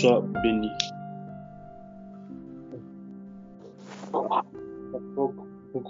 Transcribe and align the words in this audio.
Sois 0.00 0.22
béni. 0.44 0.70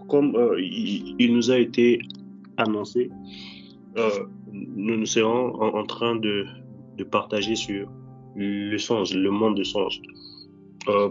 Comme 0.09 0.35
euh, 0.35 0.59
il, 0.61 1.35
nous 1.35 1.51
a 1.51 1.59
été 1.59 2.01
annoncé, 2.57 3.11
euh, 3.99 4.09
nous 4.51 4.97
nous 4.97 5.07
serons 5.07 5.61
en, 5.61 5.85
train 5.85 6.17
de, 6.17 6.47
partager 7.11 7.55
sur 7.55 7.87
le 8.35 8.79
songe, 8.79 9.15
le 9.15 9.31
monde 9.31 9.59
de 9.59 9.65
songe. 9.65 10.01
Euh, 10.89 11.11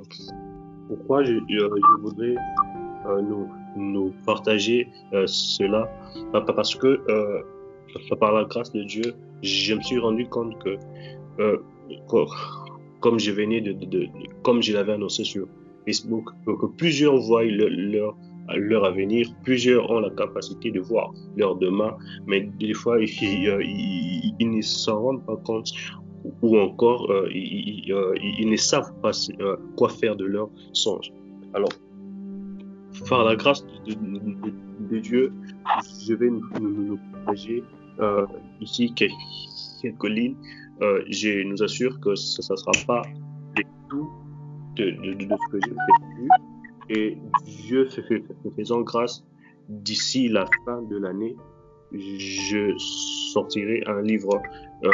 pourquoi 0.88 1.23
je, 1.23 1.34
voudrais 2.02 2.36
nous, 3.21 3.48
nous, 3.75 4.11
partager 4.25 4.88
cela? 5.27 5.88
Parce 6.32 6.73
que 6.73 7.00
par 8.20 8.32
la 8.32 8.45
grâce 8.45 8.71
de 8.71 8.82
Dieu, 8.84 9.14
je 9.43 9.75
me 9.75 9.82
suis 9.82 10.00
rendu 10.00 10.28
compte 10.28 10.57
que, 10.64 10.78
comme 13.07 13.20
je 13.20 13.32
venais 13.32 13.61
de, 13.61 13.74
comme 14.43 14.61
je 14.61 14.74
l'avais 14.74 14.92
annoncé 14.92 15.24
sur 15.24 15.48
Facebook, 15.86 16.29
que 16.46 16.65
plusieurs 16.65 17.15
voient 17.15 17.46
leur, 17.46 18.18
leur 18.54 18.84
avenir, 18.84 19.29
plusieurs 19.46 19.89
ont 19.89 20.02
la 20.02 20.10
capacité 20.10 20.71
de 20.71 20.82
voir 20.82 21.14
leur 21.38 21.56
demain, 21.56 21.96
mais 22.25 22.42
des 22.60 22.74
fois, 22.74 23.01
ils, 23.01 24.36
ils, 24.39 24.51
ne 24.51 24.62
s'en 24.62 25.00
rendent 25.01 25.25
pas 25.25 25.38
compte 25.38 25.71
ou 26.42 26.57
encore 26.60 27.10
euh, 27.10 27.29
ils, 27.34 27.93
euh, 27.93 28.14
ils, 28.21 28.50
ne 28.50 28.57
savent 28.57 28.93
pas 29.01 29.12
euh, 29.39 29.56
quoi 29.78 29.87
faire 29.87 30.18
de 30.18 30.26
leur 30.26 30.50
songe. 30.74 31.14
Alors, 31.54 31.71
par 33.08 33.23
la 33.23 33.38
grâce 33.38 33.66
de, 33.86 35.00
Dieu, 35.00 35.31
je 36.06 36.14
vais 36.14 36.30
nous, 36.30 36.42
nous, 36.59 37.00
partager 37.14 37.64
ici 38.59 38.94
quelques 38.94 40.09
lignes. 40.09 40.36
Je 40.81 41.44
nous 41.44 41.64
assure 41.64 42.00
que 42.00 42.16
ce 42.16 42.42
ne 42.42 42.58
sera 42.58 42.72
pas 42.86 43.02
tout 43.89 44.09
de, 44.75 44.92
ce 44.92 45.52
que 45.52 45.59
j'ai 45.66 45.72
vu. 45.72 46.30
Et 46.89 47.17
Dieu 47.45 47.88
faisant 48.56 48.81
grâce, 48.81 49.25
d'ici 49.69 50.28
la 50.30 50.45
fin 50.66 50.81
de 50.84 50.97
l'année, 50.97 51.36
je 51.92 52.73
sortirai 53.34 53.84
un 53.88 54.02
livre 54.02 54.42
euh, 54.84 54.92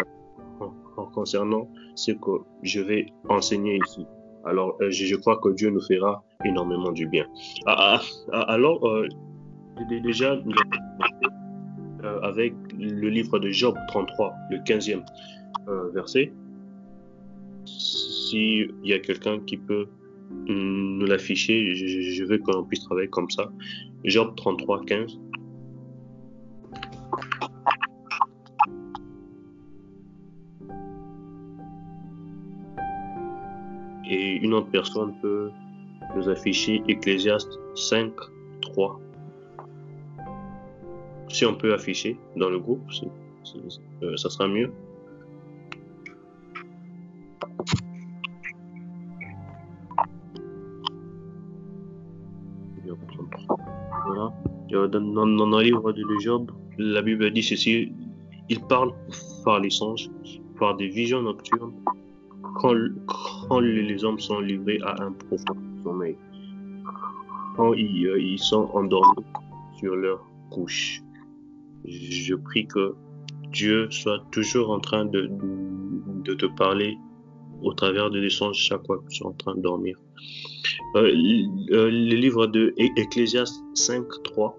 en, 0.98 1.06
concernant 1.08 1.70
ce 1.96 2.12
que 2.12 2.44
je 2.62 2.82
vais 2.82 3.08
enseigner 3.30 3.80
ici. 3.86 4.06
Alors, 4.46 4.76
euh, 4.82 4.90
je, 4.92 5.16
crois 5.16 5.38
que 5.38 5.50
Dieu 5.50 5.70
nous 5.70 5.82
fera 5.82 6.24
énormément 6.44 6.92
du 6.92 7.08
bien. 7.08 7.26
Ah, 7.66 7.98
ah, 7.98 8.02
ah, 8.34 8.42
alors, 8.52 8.86
euh, 8.88 9.08
déjà, 9.90 10.34
euh, 12.04 12.20
avec 12.22 12.54
le 12.78 13.10
livre 13.10 13.40
de 13.40 13.50
Job 13.50 13.76
33, 13.88 14.34
le 14.52 14.58
15e 14.58 15.04
verset, 15.94 16.32
s'il 17.66 18.74
y 18.84 18.94
a 18.94 19.00
quelqu'un 19.00 19.40
qui 19.40 19.58
peut 19.58 19.88
nous 20.48 21.06
l'afficher, 21.06 21.76
je, 21.76 22.24
veux 22.24 22.38
qu'on 22.38 22.64
puisse 22.64 22.84
travailler 22.84 23.08
comme 23.08 23.30
ça. 23.30 23.52
Job 24.04 24.36
33, 24.36 24.86
15. 24.86 25.20
Et 34.10 34.36
une 34.44 34.54
autre 34.54 34.70
personne 34.70 35.14
peut 35.22 35.50
nous 36.16 36.30
afficher 36.30 36.84
Ecclésiaste 36.88 37.60
5, 37.76 38.12
3. 38.62 39.00
Si 41.30 41.46
on 41.46 41.56
peut 41.56 41.74
afficher 41.74 42.18
dans 42.36 42.50
le 42.50 42.60
groupe, 42.60 42.84
euh, 44.04 44.18
ça 44.18 44.30
sera 44.30 44.48
mieux. 44.48 44.72
Dans, 54.74 54.88
dans, 54.90 55.58
le 55.60 55.64
livre 55.64 55.92
de 55.92 56.04
Job, 56.20 56.52
la 56.78 57.02
Bible 57.02 57.32
dit 57.32 57.44
ceci, 57.44 57.92
il 58.50 58.60
parle 58.62 58.92
par 59.46 59.60
les 59.60 59.70
songes, 59.70 60.10
par 60.60 60.76
des 60.76 60.88
visions 60.88 61.22
nocturnes, 61.22 61.74
quand, 62.56 63.60
les 63.60 64.04
hommes 64.04 64.20
sont 64.20 64.40
livrés 64.40 64.80
à 64.84 65.04
un 65.04 65.12
profond 65.12 65.58
sommeil, 65.84 66.16
quand 67.56 67.74
ils, 67.74 68.08
euh, 68.08 68.20
ils 68.20 68.40
sont 68.40 68.70
endormis 68.74 69.24
sur 69.78 69.96
leur 69.96 70.24
couche. 70.50 71.02
Je 71.86 72.36
prie 72.36 72.68
que 72.68 72.96
Dieu 73.52 73.90
soit 73.92 74.24
toujours 74.32 74.72
en 74.72 74.80
train 74.80 75.06
de, 75.06 75.30
de 76.24 76.34
te 76.34 76.46
parler 76.46 76.98
au 77.62 77.74
travers 77.74 78.10
de 78.10 78.28
songes 78.30 78.58
chaque 78.58 78.86
fois 78.86 79.00
que 79.00 79.10
tu 79.10 79.24
es 79.24 79.26
en 79.26 79.34
train 79.34 79.56
de 79.56 79.62
dormir. 79.62 79.98
Euh, 80.96 81.12
euh, 81.72 81.90
le 81.90 82.16
livre 82.16 82.48
de 82.48 82.74
Ecclésiaste 82.78 83.64
5, 83.74 84.06
3 84.24 84.58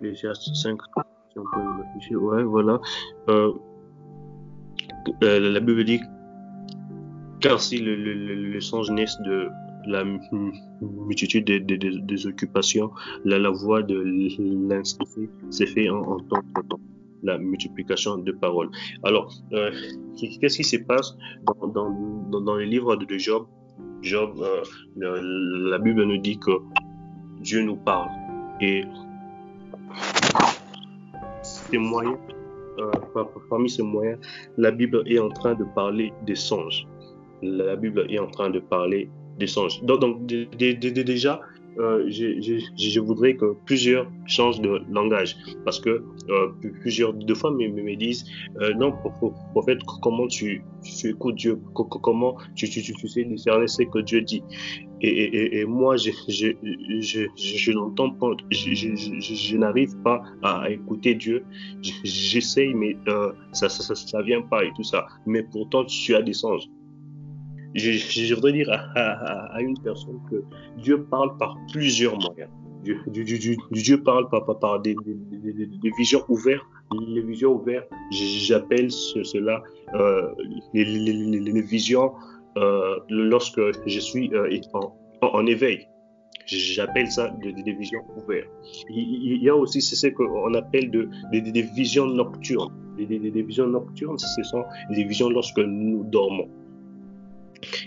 Ecclésiaste 0.00 0.54
5, 0.54 0.78
si 1.30 1.38
on 1.38 1.44
peut 1.44 2.16
Ouais, 2.16 2.42
voilà. 2.42 2.80
Euh, 3.28 3.52
euh, 5.22 5.52
la 5.52 5.60
Bible 5.60 5.84
dit 5.84 6.00
car 7.40 7.60
si 7.60 7.78
le, 7.78 7.94
le, 7.96 8.34
le 8.34 8.60
songe 8.60 8.90
naît 8.90 9.06
de 9.24 9.48
la 9.86 10.04
multitude 10.82 11.44
des, 11.46 12.26
occupations, 12.26 12.90
la, 13.24 13.38
la 13.38 13.50
voix 13.50 13.82
de 13.82 13.98
l'inscrit 14.68 15.30
s'est 15.48 15.66
fait 15.66 15.88
en, 15.88 16.02
en 16.02 16.18
temps 16.18 16.42
temps 16.68 16.80
la 17.22 17.36
multiplication 17.38 18.16
de 18.18 18.32
paroles. 18.32 18.70
Alors, 19.04 19.30
euh, 19.52 19.70
qu'est-ce 20.18 20.56
qui 20.56 20.64
se 20.64 20.76
passe 20.78 21.16
dans, 21.44 21.68
dans, 21.68 22.40
dans, 22.40 22.56
les 22.56 22.66
livres 22.66 22.96
de 22.96 23.18
Job? 23.18 23.46
Job, 24.00 24.42
la 24.96 25.78
Bible 25.78 26.04
nous 26.04 26.16
dit 26.16 26.38
que 26.38 26.52
Dieu 27.40 27.62
nous 27.62 27.76
parle 27.76 28.08
et 28.62 28.84
ces 31.42 31.78
moyens, 31.78 32.18
euh, 32.78 32.90
parmi 33.48 33.68
ces 33.68 33.82
moyens, 33.82 34.18
la 34.56 34.70
Bible 34.70 35.02
est 35.06 35.18
en 35.18 35.30
train 35.30 35.54
de 35.54 35.64
parler 35.64 36.12
des 36.26 36.34
songes. 36.34 36.86
La 37.42 37.76
Bible 37.76 38.06
est 38.10 38.18
en 38.18 38.26
train 38.28 38.50
de 38.50 38.60
parler 38.60 39.08
des 39.38 39.46
songes. 39.46 39.82
Donc, 39.82 40.26
déjà, 40.26 41.40
euh, 41.78 42.04
je, 42.10 43.00
voudrais 43.00 43.36
que 43.36 43.54
plusieurs 43.64 44.06
changent 44.26 44.60
de 44.60 44.82
langage 44.90 45.36
parce 45.64 45.80
que 45.80 46.02
euh, 46.28 46.48
plusieurs 46.80 47.14
de 47.14 47.34
fois 47.34 47.52
me, 47.52 47.68
me 47.68 47.96
disent 47.96 48.24
non 48.76 48.92
prophète 49.54 49.78
comment 50.02 50.26
tu, 50.26 50.62
écoutes 51.04 51.36
Dieu? 51.36 51.58
Comment 51.74 52.36
tu, 52.54 52.68
tu, 52.68 52.82
tu, 52.82 53.08
sais 53.08 53.24
discerner 53.24 53.68
ce 53.68 53.82
que 53.84 54.00
Dieu 54.00 54.20
dit? 54.20 54.42
Et, 55.02 55.08
et, 55.08 55.60
et 55.60 55.64
moi 55.64 55.96
je, 55.96 56.10
je, 56.28 56.48
je, 57.00 57.26
je 57.36 57.72
n'entends 57.72 58.10
pas 58.10 58.30
je, 58.50 59.56
n'arrive 59.56 59.96
pas 60.02 60.22
à 60.42 60.70
écouter 60.70 61.14
Dieu 61.14 61.44
j'essaye 62.04 62.74
mais 62.74 62.96
euh, 63.08 63.32
ça, 63.52 63.68
ça, 63.68 63.82
ça 63.82 63.94
ça 63.94 64.22
vient 64.22 64.42
pas 64.42 64.64
et 64.64 64.70
tout 64.76 64.84
ça 64.84 65.06
mais 65.26 65.42
pourtant 65.42 65.84
tu 65.84 66.14
as 66.14 66.22
des 66.22 66.34
songes 66.34 66.68
je, 67.74 68.34
voudrais 68.34 68.52
dire 68.52 68.68
à, 68.70 69.54
à, 69.54 69.60
une 69.60 69.78
personne 69.78 70.20
que 70.30 70.42
Dieu 70.78 71.04
parle 71.04 71.36
par 71.38 71.56
plusieurs 71.72 72.18
moyens. 72.18 72.50
Dieu, 72.82 72.96
Dieu, 73.06 73.56
Dieu 73.70 74.02
parle 74.02 74.28
par, 74.30 74.44
par, 74.58 74.80
des, 74.80 74.96
des, 75.04 75.66
des, 75.66 75.90
visions 75.98 76.22
ouvertes. 76.28 76.64
Les 77.08 77.22
visions 77.22 77.52
ouvertes, 77.52 77.88
j'appelle 78.10 78.90
cela 78.90 79.62
euh, 79.94 80.30
les, 80.72 80.84
les, 80.84 81.12
les, 81.12 81.62
visions 81.62 82.12
lorsque 82.56 83.60
je 83.86 84.00
suis 84.00 84.30
euh, 84.34 84.60
en, 85.22 85.46
éveil. 85.46 85.86
J'appelle 86.46 87.10
ça 87.10 87.32
des, 87.42 87.72
visions 87.72 88.00
ouvertes. 88.16 88.48
Il, 88.88 89.42
y 89.42 89.48
a 89.48 89.54
aussi 89.54 89.80
ce 89.80 90.06
qu'on 90.08 90.54
appelle 90.54 90.90
de, 90.90 91.08
des, 91.32 91.62
visions 91.62 92.06
nocturnes. 92.06 92.72
Des, 92.96 93.42
visions 93.42 93.68
nocturnes, 93.68 94.18
ce 94.18 94.42
sont 94.42 94.64
des 94.90 95.04
visions 95.04 95.30
lorsque 95.30 95.58
nous 95.58 96.04
dormons. 96.04 96.48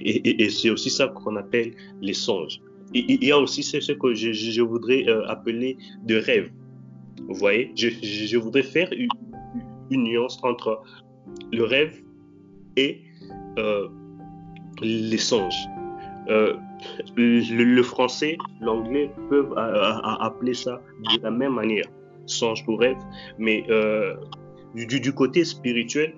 Et, 0.01 0.49
c'est 0.49 0.69
aussi 0.69 0.89
ça 0.89 1.07
qu'on 1.07 1.35
appelle 1.35 1.71
les 2.01 2.13
songes. 2.13 2.61
il 2.93 3.23
y 3.23 3.31
a 3.31 3.39
aussi 3.39 3.63
ce, 3.63 3.91
que 3.91 4.13
je, 4.13 4.61
voudrais 4.61 5.07
euh, 5.09 5.27
appeler 5.27 5.77
de 6.05 6.15
rêve. 6.15 6.49
Vous 7.27 7.35
voyez, 7.35 7.71
je, 7.75 8.37
voudrais 8.37 8.63
faire 8.63 8.89
une, 8.93 9.09
nuance 9.91 10.39
entre 10.43 10.81
le 11.51 11.63
rêve 11.63 12.01
et 12.77 13.01
euh, 13.59 13.87
les 14.83 15.17
songes. 15.17 15.67
Euh, 16.29 16.55
le, 17.15 17.81
français, 17.81 18.37
l'anglais 18.61 19.11
peuvent 19.29 19.53
appeler 19.57 20.53
ça 20.53 20.81
de 21.15 21.23
la 21.23 21.31
même 21.31 21.53
manière, 21.53 21.85
songe 22.25 22.63
ou 22.67 22.75
rêve, 22.75 22.97
mais 23.37 23.65
du, 24.75 24.99
du, 24.99 25.13
côté 25.13 25.43
spirituel, 25.43 26.13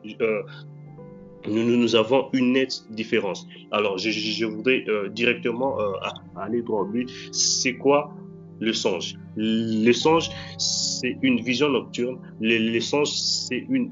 nous, 1.47 1.77
nous, 1.77 1.95
avons 1.95 2.29
une 2.33 2.53
nette 2.53 2.85
différence. 2.89 3.47
Alors, 3.71 3.97
je, 3.97 4.45
voudrais 4.45 4.83
euh, 4.88 5.09
directement 5.09 5.79
euh, 5.79 5.94
aller 6.35 6.62
droit 6.62 6.81
au 6.81 6.85
but. 6.85 7.09
C'est 7.31 7.75
quoi 7.75 8.13
le 8.59 8.73
songe? 8.73 9.15
Le 9.35 9.91
songe, 9.91 10.29
c'est 10.57 11.17
une 11.21 11.41
vision 11.41 11.69
nocturne. 11.69 12.19
Les, 12.39 12.79
songes, 12.79 13.12
c'est 13.12 13.65
une 13.69 13.89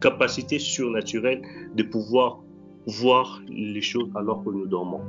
capacité 0.00 0.58
surnaturelle 0.58 1.42
de 1.74 1.82
pouvoir 1.82 2.40
voir 2.88 3.40
les 3.48 3.82
choses 3.82 4.10
alors 4.14 4.42
que 4.44 4.50
nous 4.50 4.66
dormons. 4.66 5.02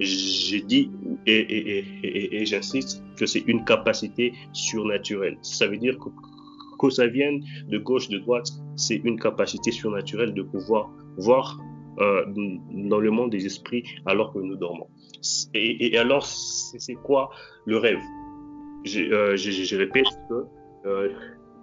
J'ai 0.00 0.60
dit 0.62 0.90
et, 1.26 2.44
j'insiste 2.46 3.02
que 3.16 3.26
c'est 3.26 3.44
une 3.46 3.64
capacité 3.64 4.32
surnaturelle. 4.52 5.36
Ça 5.42 5.66
veut 5.66 5.76
dire 5.76 5.98
que, 5.98 6.08
que 6.78 6.90
ça 6.90 7.06
vienne 7.06 7.42
de 7.68 7.78
gauche, 7.78 8.08
de 8.08 8.18
droite, 8.18 8.48
c'est 8.76 9.00
une 9.04 9.18
capacité 9.18 9.70
surnaturelle 9.70 10.32
de 10.32 10.42
pouvoir 10.42 10.90
voir 11.18 11.58
euh, 12.00 12.24
dans 12.70 13.00
le 13.00 13.10
monde 13.10 13.30
des 13.30 13.44
esprits 13.44 13.82
alors 14.06 14.32
que 14.32 14.38
nous 14.38 14.56
dormons. 14.56 14.86
Et, 15.54 15.98
alors, 15.98 16.24
c'est 16.24 16.94
quoi 16.94 17.30
le 17.66 17.76
rêve? 17.78 17.98
Euh, 18.96 19.36
je, 19.36 19.76
répète 19.76 20.06
que 20.28 20.44
euh, 20.86 21.12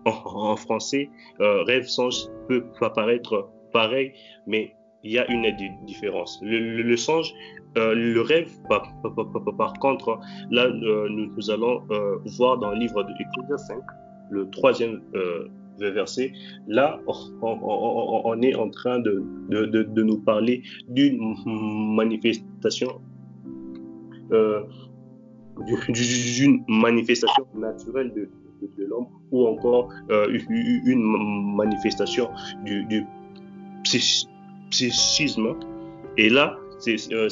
en, 0.03 0.57
français, 0.57 1.09
rêve, 1.39 1.87
songe 1.87 2.27
peut 2.49 2.65
apparaître 2.81 3.49
pareil, 3.75 4.13
mais 4.47 4.73
il 5.03 5.11
y 5.11 5.19
a 5.19 5.29
une 5.29 5.45
différence. 5.85 6.39
Le, 6.41 6.95
songe, 6.95 7.33
le 7.75 8.21
rêve, 8.21 8.49
par, 8.69 9.73
contre, 9.81 10.17
là, 10.49 10.69
nous, 11.09 11.51
allons 11.51 11.83
voir 12.37 12.57
dans 12.57 12.71
le 12.71 12.77
livre 12.77 13.03
de 13.03 13.11
Ecclésias 13.11 13.67
5, 13.67 13.77
le 14.31 14.49
troisième 14.49 15.01
verset, 15.77 16.31
là, 16.67 16.99
on, 17.41 18.41
est 18.41 18.55
en 18.55 18.69
train 18.69 18.99
de, 18.99 19.23
de, 19.49 20.03
nous 20.03 20.19
parler 20.21 20.63
d'une 20.87 21.35
manifestation, 22.01 23.01
euh, 24.31 24.61
d'une 25.89 26.63
manifestation 26.69 27.45
naturelle 27.53 28.13
de, 28.13 28.29
de 28.77 28.85
l'homme 28.85 29.07
ou 29.31 29.47
encore 29.47 29.89
euh, 30.09 30.27
une 30.49 31.03
manifestation 31.55 32.29
du, 32.63 32.85
du 32.85 33.05
psychisme. 34.69 35.55
Et 36.17 36.29
là, 36.29 36.57
c'est 36.79 36.97
euh, 37.13 37.29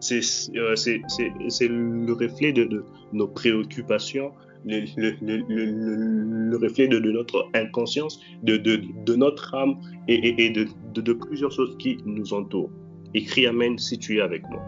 c'est 0.00 1.68
le 1.68 2.12
reflet 2.12 2.52
de, 2.52 2.84
nos 3.12 3.28
préoccupations, 3.28 4.32
le, 4.64 6.56
reflet 6.56 6.88
de, 6.88 6.98
notre 6.98 7.48
inconscience, 7.54 8.20
de, 8.42 8.56
de, 8.56 9.14
notre 9.14 9.54
âme 9.54 9.76
et, 10.08 10.44
et, 10.44 10.50
de, 10.50 11.12
plusieurs 11.12 11.52
choses 11.52 11.76
qui 11.78 11.98
nous 12.04 12.34
entourent. 12.34 12.70
Écris 13.14 13.46
Amen 13.46 13.78
si 13.78 13.98
tu 13.98 14.18
es 14.18 14.20
avec 14.20 14.42
moi. 14.50 14.62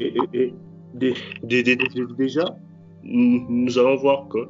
Et, 0.00 0.14
et 0.34 0.52
déjà, 1.42 2.58
nous 3.04 3.78
allons 3.78 3.96
voir 3.96 4.28
que, 4.28 4.48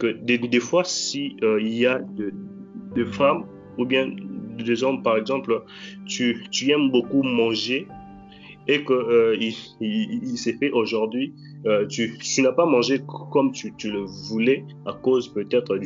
que 0.00 0.06
des, 0.22 0.60
fois, 0.60 0.82
s'il 0.84 1.36
euh, 1.44 1.60
y 1.62 1.86
a 1.86 2.00
des 2.94 3.04
femmes 3.04 3.44
ou 3.78 3.84
bien 3.84 4.10
des 4.62 4.82
hommes, 4.82 5.02
par 5.02 5.16
exemple, 5.16 5.62
tu, 6.06 6.48
aimes 6.68 6.90
beaucoup 6.90 7.22
manger 7.22 7.88
et 8.68 8.82
que 8.82 8.92
euh, 8.92 9.36
il, 9.38 9.54
il 9.80 10.36
s'est 10.36 10.56
fait 10.58 10.72
aujourd'hui 10.72 11.32
euh, 11.66 11.84
tu, 11.86 12.16
n'as 12.42 12.52
pas 12.52 12.64
mangé 12.64 13.00
comme 13.32 13.50
tu, 13.50 13.72
le 13.84 14.04
voulais 14.28 14.64
à 14.84 14.92
cause 14.92 15.28
peut-être 15.32 15.76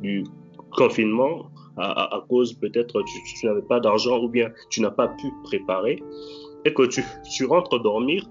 du, 0.00 0.24
confinement, 0.70 1.50
à, 1.76 2.22
cause 2.28 2.52
peut-être 2.52 3.02
tu, 3.02 3.34
tu 3.34 3.46
n'avais 3.46 3.62
pas 3.62 3.80
d'argent 3.80 4.22
ou 4.22 4.28
bien 4.28 4.50
tu 4.70 4.80
n'as 4.80 4.92
pas 4.92 5.08
pu 5.08 5.26
préparer, 5.42 6.00
et 6.64 6.72
que 6.72 6.86
tu, 6.86 7.02
tu 7.34 7.46
rentres 7.46 7.80
dormir, 7.82 8.24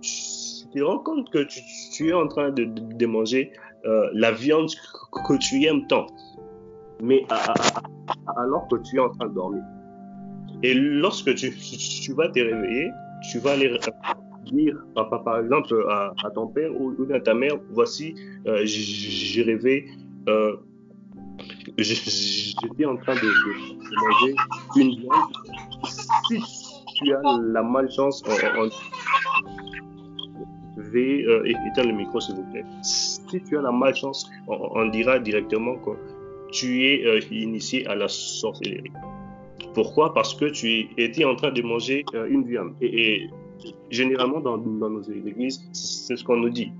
tu 0.00 0.68
te 0.72 0.80
rends 0.80 1.00
compte 1.00 1.28
que 1.30 1.42
tu, 1.42 1.60
tu 1.92 2.10
es 2.10 2.12
en 2.12 2.28
train 2.28 2.50
de, 2.50 2.64
de, 2.64 3.06
manger 3.06 3.50
euh, 3.84 4.08
la 4.12 4.30
viande 4.30 4.70
que 5.26 5.38
tu 5.38 5.64
aimes 5.64 5.88
tant, 5.88 6.06
mais 7.02 7.24
alors 8.36 8.68
que 8.68 8.76
tu 8.76 8.96
es 8.96 9.00
en 9.00 9.10
train 9.10 9.26
de 9.26 9.34
dormir. 9.34 9.62
Et 10.62 10.74
lorsque 10.74 11.34
tu, 11.34 11.52
vas 12.14 12.28
te 12.28 12.40
réveiller, 12.40 12.90
tu 13.30 13.38
vas 13.38 13.52
aller 13.52 13.78
dire, 14.44 14.76
par, 14.94 15.38
exemple, 15.38 15.86
à, 15.88 16.30
ton 16.34 16.48
père 16.48 16.70
ou, 16.74 16.94
à 17.12 17.20
ta 17.20 17.34
mère, 17.34 17.54
voici, 17.70 18.14
euh, 18.46 18.62
j'ai 18.64 19.42
rêvé, 19.42 19.88
euh, 20.28 20.56
j'étais 21.78 22.84
en 22.84 22.96
train 22.96 23.14
de, 23.14 23.30
manger 24.00 24.34
une 24.76 25.00
viande. 25.00 25.92
Si 26.44 26.84
tu 26.96 27.14
as 27.14 27.20
la 27.52 27.62
malchance, 27.62 28.22
on, 28.26 28.64
on 28.64 28.70
euh, 30.96 31.44
éteindre 31.44 31.90
le 31.90 31.96
micro 31.96 32.20
s'il 32.20 32.36
vous 32.36 32.50
plaît. 32.50 32.64
Si 32.82 33.20
tu 33.42 33.58
as 33.58 33.62
la 33.62 33.72
malchance, 33.72 34.30
on, 34.46 34.86
dira 34.86 35.18
directement 35.18 35.76
que 35.76 35.90
tu 36.50 36.86
es 36.86 37.04
euh, 37.04 37.20
initié 37.30 37.86
à 37.86 37.94
la 37.94 38.08
sorcellerie. 38.08 38.92
Pourquoi? 39.74 40.14
Parce 40.14 40.34
que 40.34 40.46
tu 40.46 40.88
étais 40.96 41.24
en 41.24 41.36
train 41.36 41.52
de 41.52 41.62
manger 41.62 42.04
une 42.28 42.44
viande. 42.44 42.74
et 42.80 43.28
généralement 43.90 44.40
dans, 44.40 44.58
nos 44.58 45.02
églises, 45.02 45.68
c'est 45.72 46.16
ce 46.16 46.24
qu'on 46.24 46.36
nous 46.36 46.50
dit. 46.50 46.72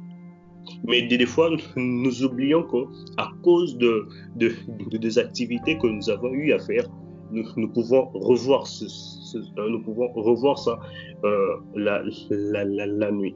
Mais 0.87 1.03
des, 1.03 1.27
fois, 1.27 1.51
nous 1.77 2.25
oublions 2.25 2.63
qu'à 2.63 3.31
cause 3.43 3.77
de, 3.79 4.07
de, 4.37 4.53
des 4.97 5.19
activités 5.19 5.79
que 5.79 5.87
nous 5.87 6.11
avons 6.11 6.33
eu 6.33 6.53
à 6.53 6.59
faire, 6.59 6.89
nous, 7.31 7.69
pouvons 7.69 8.07
revoir 8.15 8.65
euh, 8.65 9.69
nous 9.69 9.83
pouvons 9.83 10.11
revoir 10.15 10.59
ça 10.59 10.79
euh, 11.25 11.57
la, 11.75 12.03
la, 12.65 13.11
nuit. 13.11 13.35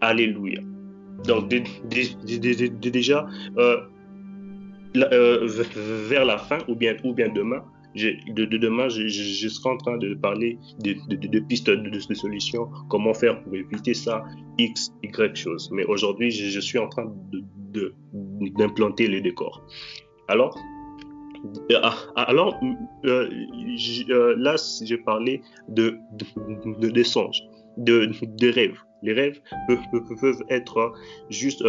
Alléluia. 0.00 0.60
Donc 1.24 1.48
déjà 1.48 3.26
euh, 5.12 5.46
vers 6.08 6.24
la 6.24 6.38
fin 6.38 6.58
ou 6.68 6.74
bien 6.74 6.96
ou 7.04 7.12
bien 7.12 7.28
demain, 7.28 7.64
de, 7.94 8.44
demain, 8.44 8.88
je, 8.88 9.48
serai 9.48 9.70
en 9.70 9.76
train 9.76 9.96
de 9.96 10.14
parler 10.14 10.58
de, 10.80 11.38
pistes 11.40 11.70
de, 11.70 12.14
solutions, 12.14 12.68
comment 12.88 13.14
faire 13.14 13.42
pour 13.42 13.54
éviter 13.54 13.94
ça, 13.94 14.24
X, 14.58 14.92
Y 15.02 15.36
chose. 15.36 15.70
Mais 15.72 15.84
aujourd'hui, 15.84 16.30
je, 16.30 16.60
suis 16.60 16.78
en 16.78 16.88
train 16.88 17.10
d'implanter 18.56 19.08
les 19.08 19.20
décors. 19.20 19.62
Alors, 20.28 20.56
euh, 21.72 21.80
ah, 21.82 21.94
alors 22.16 22.60
euh, 23.04 23.28
là, 24.36 24.56
j'ai 24.82 24.98
parlé 24.98 25.40
de, 25.68 25.96
de, 26.78 27.02
songes, 27.02 27.42
de, 27.76 28.10
rêves. 28.52 28.78
Les 29.02 29.12
rêves 29.12 29.40
peuvent, 29.68 30.42
être 30.50 30.92
juste 31.30 31.64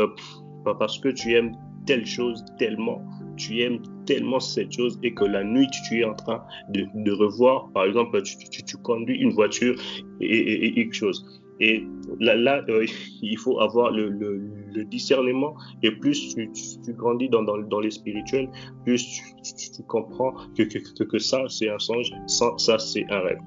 parce 0.63 0.99
que 0.99 1.09
tu 1.09 1.33
aimes 1.33 1.53
telle 1.89 2.05
chose 2.05 2.45
tellement 2.59 3.01
tu 3.39 3.61
aimes 3.61 3.79
tellement 4.05 4.39
cette 4.39 4.71
chose 4.71 4.99
et 5.01 5.13
que 5.13 5.23
la 5.23 5.43
nuit, 5.43 5.67
tu 5.87 6.01
es 6.01 6.03
en 6.03 6.13
train 6.13 6.43
de, 6.69 7.11
revoir, 7.11 7.69
par 7.73 7.85
exemple, 7.85 8.21
tu, 8.21 8.77
conduis 8.83 9.17
une 9.17 9.31
voiture 9.31 9.75
et, 10.19 10.65
et, 10.65 10.73
quelque 10.73 10.93
chose. 10.93 11.25
Et 11.61 11.83
là, 12.19 12.35
là 12.35 12.61
euh, 12.69 12.85
il 13.21 13.37
faut 13.37 13.59
avoir 13.59 13.91
le, 13.91 14.85
discernement. 14.85 15.55
Et 15.83 15.91
plus 15.91 16.35
tu, 16.35 16.93
grandis 16.93 17.29
dans, 17.29 17.43
dans, 17.43 17.57
dans, 17.57 17.79
les 17.79 17.91
spirituels, 17.91 18.49
plus 18.85 19.21
tu, 19.43 19.83
comprends 19.87 20.33
que, 20.57 21.19
ça, 21.19 21.43
c'est 21.47 21.69
un 21.69 21.79
songe, 21.79 22.11
ça, 22.27 22.51
ça 22.57 22.77
c'est 22.77 23.05
un 23.09 23.19
rêve. 23.21 23.39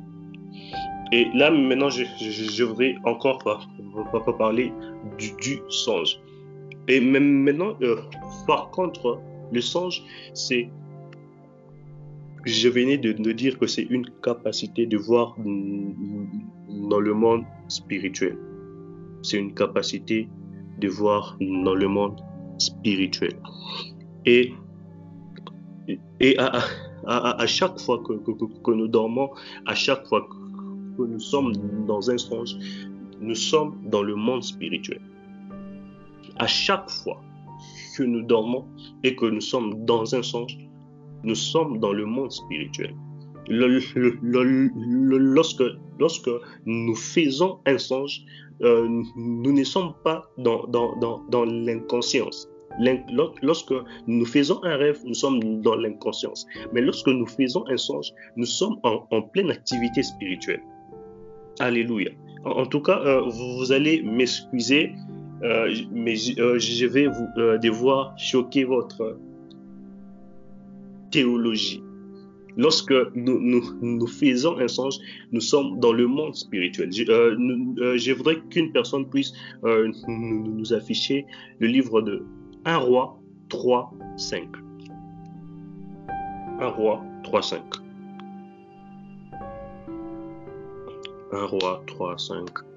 Et 1.12 1.26
là, 1.34 1.50
maintenant, 1.50 1.90
je, 1.90 2.04
je, 2.18 2.64
voudrais 2.64 2.94
encore 3.04 3.38
parler 4.38 4.72
du, 5.18 5.32
du 5.42 5.60
songe. 5.68 6.18
Et 6.88 7.00
même 7.00 7.42
maintenant, 7.42 7.76
euh, 7.82 7.96
par 8.46 8.70
contre, 8.70 9.20
le 9.52 9.60
songe, 9.60 10.02
c'est, 10.34 10.68
je 12.44 12.68
venais 12.68 12.98
de, 12.98 13.12
dire 13.32 13.58
que 13.58 13.66
c'est 13.66 13.82
une 13.82 14.06
capacité 14.22 14.86
de 14.86 14.96
voir 14.96 15.36
dans 15.38 17.00
le 17.00 17.14
monde 17.14 17.44
spirituel. 17.68 18.36
C'est 19.22 19.38
une 19.38 19.54
capacité 19.54 20.28
de 20.78 20.88
voir 20.88 21.36
dans 21.40 21.74
le 21.74 21.86
monde 21.86 22.20
spirituel. 22.58 23.34
Et, 24.26 24.52
et 26.20 26.38
à, 26.38 26.62
à, 27.06 27.46
chaque 27.46 27.78
fois 27.80 28.02
que, 28.02 28.14
que, 28.14 28.70
nous 28.70 28.88
dormons, 28.88 29.30
à 29.66 29.74
chaque 29.74 30.06
fois 30.06 30.26
que 30.96 31.02
nous 31.02 31.20
sommes 31.20 31.52
dans 31.86 32.10
un 32.10 32.18
songe, 32.18 32.56
nous 33.20 33.34
sommes 33.34 33.78
dans 33.86 34.02
le 34.02 34.14
monde 34.14 34.42
spirituel. 34.42 35.00
À 36.38 36.46
chaque 36.46 36.90
fois 36.90 37.20
que 37.96 38.02
nous 38.02 38.22
dormons 38.22 38.66
et 39.04 39.14
que 39.16 39.26
nous 39.26 39.40
sommes 39.40 39.84
dans 39.84 40.14
un 40.14 40.22
songe, 40.22 40.58
nous 41.24 41.34
sommes 41.34 41.78
dans 41.78 41.92
le 41.92 42.04
monde 42.04 42.32
spirituel. 42.32 42.94
lorsque, 43.48 44.02
nous 46.66 46.94
faisons 46.94 47.58
un 47.66 47.78
songe, 47.78 48.24
euh, 48.62 48.88
nous 49.16 49.52
ne 49.52 49.64
sommes 49.64 49.94
pas 50.04 50.30
dans, 50.38 51.44
l'inconscience. 51.44 52.48
Lorsque 53.42 53.74
nous 54.06 54.24
faisons 54.24 54.62
un 54.64 54.76
rêve, 54.76 55.00
nous 55.04 55.14
sommes 55.14 55.62
dans 55.62 55.76
l'inconscience. 55.76 56.46
Mais 56.72 56.80
lorsque 56.80 57.08
nous 57.08 57.26
faisons 57.26 57.64
un 57.68 57.76
songe, 57.76 58.12
nous 58.36 58.46
sommes 58.46 58.78
en, 58.82 59.06
en 59.10 59.22
pleine 59.22 59.50
activité 59.50 60.02
spirituelle. 60.02 60.62
Alléluia. 61.58 62.10
En, 62.44 62.66
tout 62.66 62.80
cas, 62.80 63.00
euh, 63.04 63.22
vous, 63.28 63.72
allez 63.72 64.02
m'excuser 64.02 64.92
mais 65.42 66.16
je 66.16 66.86
vais 66.86 67.06
vous 67.06 67.28
devoir 67.58 68.16
choquer 68.18 68.64
votre 68.64 69.18
théologie. 71.10 71.82
Lorsque 72.56 72.92
nous, 73.14 74.06
faisons 74.06 74.58
un 74.58 74.68
songe, 74.68 74.96
nous 75.30 75.40
sommes 75.40 75.80
dans 75.80 75.92
le 75.92 76.06
monde 76.06 76.34
spirituel. 76.34 76.92
Je, 76.92 77.10
euh, 77.10 78.14
voudrais 78.14 78.40
qu'une 78.50 78.72
personne 78.72 79.08
puisse 79.08 79.32
euh, 79.64 79.90
nous, 80.06 80.72
afficher 80.74 81.24
le 81.60 81.66
livre 81.68 82.02
de 82.02 82.24
1 82.64 82.76
roi 82.76 83.18
3, 83.48 83.94
5. 84.16 84.48
1 86.60 86.68
roi 86.68 87.02
3, 87.24 87.42
5. 87.42 87.62
1 91.32 91.44
roi 91.46 91.82
3, 91.86 92.18
5. 92.18 92.71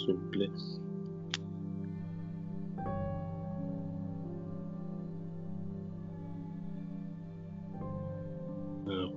S'il 0.00 0.14
vous 0.14 0.30
plaît. 0.30 0.50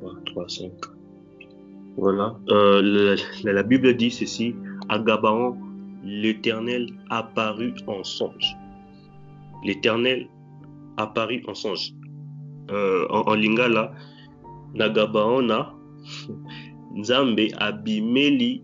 roi 0.02 0.14
3, 0.26 0.50
5. 0.50 0.72
Voilà. 1.98 2.36
La, 3.44 3.64
Bible 3.64 3.96
dit 3.96 4.12
ceci. 4.12 4.56
À 4.90 5.00
Gabaon, 5.00 5.58
l'Éternel 6.04 6.88
apparut 7.10 7.74
en 7.88 8.04
songe. 8.04 8.56
L'Éternel 9.64 10.28
apparut 10.98 11.42
en 11.48 11.54
songe. 11.54 11.94
Euh, 12.72 13.06
en, 13.10 13.22
en, 13.28 13.36
lingala, 13.36 13.94
na 14.74 14.90
Gabaon 14.90 15.44
na 15.44 15.74
Nzambe 16.96 17.52
abimeli 17.58 18.64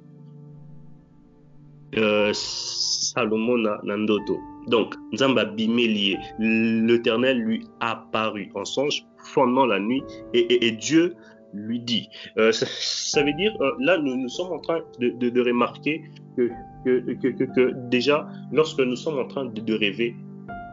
euh, 1.98 2.31
Salomon 2.34 3.58
Nandoto. 3.84 4.39
Donc, 4.67 4.96
Nzamba 5.13 5.46
Bimelié, 5.46 6.17
l'Éternel 6.38 7.39
lui 7.39 7.65
apparut 7.79 8.50
en 8.53 8.65
songe 8.65 9.05
pendant 9.34 9.65
la 9.65 9.79
nuit 9.79 10.03
et, 10.34 10.72
Dieu 10.72 11.15
lui 11.53 11.79
dit. 11.79 12.08
Euh, 12.38 12.51
ça, 12.51 13.24
veut 13.24 13.34
dire, 13.34 13.55
euh, 13.62 13.72
là, 13.79 13.98
nous, 13.98 14.29
sommes 14.29 14.53
en 14.53 14.60
train 14.60 14.81
de, 15.00 15.41
remarquer 15.41 16.03
que, 16.38 17.89
déjà, 17.89 18.27
lorsque 18.51 18.79
nous 18.79 18.96
sommes 18.96 19.17
en 19.17 19.27
train 19.27 19.46
de, 19.46 19.74
rêver, 19.74 20.15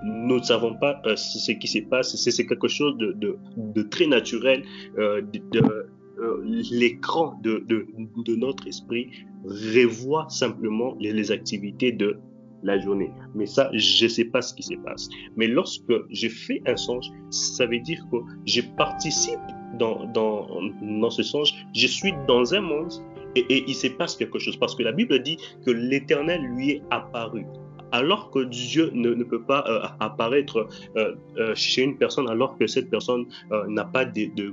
nous 0.04 0.36
ne 0.36 0.42
savons 0.42 0.74
pas 0.74 1.00
ce 1.16 1.52
qui 1.52 1.66
se 1.66 1.78
passe. 1.78 2.14
C'est 2.16 2.46
quelque 2.46 2.68
chose 2.68 2.96
de, 2.98 3.82
très 3.82 4.06
naturel, 4.06 4.62
l'écran 6.70 7.38
de, 7.42 7.64
notre 8.36 8.66
esprit 8.66 9.10
revoit 9.44 10.26
simplement 10.28 10.96
les, 11.00 11.30
activités 11.30 11.92
de 11.92 12.18
la 12.62 12.78
journée. 12.78 13.10
Mais 13.34 13.46
ça, 13.46 13.70
je 13.72 14.04
ne 14.04 14.08
sais 14.08 14.24
pas 14.24 14.42
ce 14.42 14.54
qui 14.54 14.62
se 14.62 14.74
passe. 14.84 15.08
Mais 15.36 15.46
lorsque 15.46 15.92
je 16.10 16.28
fais 16.28 16.62
un 16.66 16.76
songe, 16.76 17.06
ça 17.30 17.66
veut 17.66 17.80
dire 17.80 18.04
que 18.10 18.18
je 18.46 18.60
participe 18.76 19.38
dans, 19.78 21.10
ce 21.10 21.22
songe. 21.22 21.54
Je 21.74 21.86
suis 21.86 22.12
dans 22.26 22.54
un 22.54 22.60
monde 22.60 22.92
et, 23.34 23.64
il 23.66 23.74
se 23.74 23.88
passe 23.88 24.16
quelque 24.16 24.38
chose. 24.38 24.56
Parce 24.56 24.74
que 24.74 24.82
la 24.82 24.92
Bible 24.92 25.22
dit 25.22 25.36
que 25.64 25.70
l'Éternel 25.70 26.42
lui 26.42 26.70
est 26.72 26.82
apparu 26.90 27.44
alors 27.92 28.30
que 28.30 28.44
Dieu 28.44 28.90
ne, 28.94 29.14
peut 29.22 29.42
pas 29.42 29.64
euh, 29.68 29.86
apparaître 30.00 30.68
euh, 30.96 31.14
euh, 31.38 31.54
chez 31.54 31.82
une 31.82 31.96
personne 31.96 32.28
alors 32.28 32.58
que 32.58 32.66
cette 32.66 32.90
personne 32.90 33.26
n'a 33.68 33.84
pas 33.84 34.04
de 34.04 34.52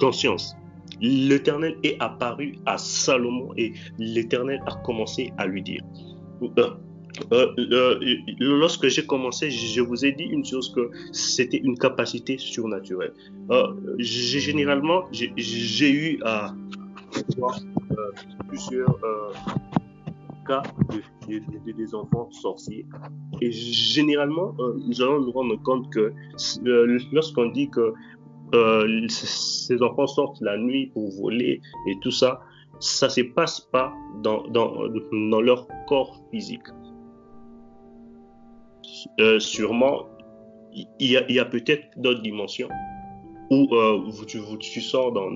conscience 0.00 0.56
l'Éternel 1.00 1.76
est 1.82 1.96
apparu 2.00 2.56
à 2.66 2.78
Salomon 2.78 3.52
et 3.56 3.72
l'Éternel 3.98 4.60
a 4.66 4.74
commencé 4.84 5.32
à 5.38 5.46
lui 5.46 5.62
dire. 5.62 5.82
Euh, 6.42 6.70
euh, 7.32 7.54
euh, 7.60 7.98
lorsque 8.40 8.88
j'ai 8.88 9.04
commencé, 9.04 9.50
je 9.50 9.80
vous 9.80 10.04
ai 10.04 10.12
dit 10.12 10.24
une 10.24 10.44
chose 10.44 10.72
que 10.72 10.90
c'était 11.12 11.58
une 11.58 11.78
capacité 11.78 12.38
surnaturelle. 12.38 13.12
généralement, 13.98 15.04
j'ai 15.12 15.90
eu 15.90 16.20
à 16.24 16.54
plusieurs 18.48 18.98
cas 20.46 20.62
de, 21.28 21.72
des 21.72 21.94
enfants 21.94 22.28
sorciers. 22.30 22.86
Et 23.40 23.50
généralement, 23.52 24.54
nous 24.86 25.02
allons 25.02 25.20
nous 25.20 25.32
rendre 25.32 25.60
compte 25.62 25.90
que 25.92 26.12
lorsqu'on 27.12 27.46
dit 27.46 27.68
que 27.70 27.92
euh, 28.54 29.08
ces 29.08 29.82
enfants 29.82 30.06
sortent 30.06 30.40
la 30.40 30.56
nuit 30.56 30.88
pour 30.92 31.10
voler 31.10 31.60
et 31.88 31.98
tout 32.00 32.10
ça, 32.10 32.40
ça 32.80 33.08
se 33.08 33.20
passe 33.20 33.60
pas 33.60 33.92
dans, 34.22 34.46
dans, 34.48 34.88
dans 35.12 35.40
leur 35.40 35.68
corps 35.86 36.20
physique. 36.30 36.66
Euh, 39.20 39.38
sûrement, 39.38 40.06
il 40.72 41.10
y 41.10 41.16
a, 41.16 41.42
a 41.42 41.44
peut-être 41.44 41.88
d'autres 41.96 42.22
dimensions 42.22 42.68
où 43.50 43.68
euh, 43.74 44.08
tu, 44.26 44.38
tu, 44.60 44.80
sors 44.80 45.12
dans, 45.12 45.30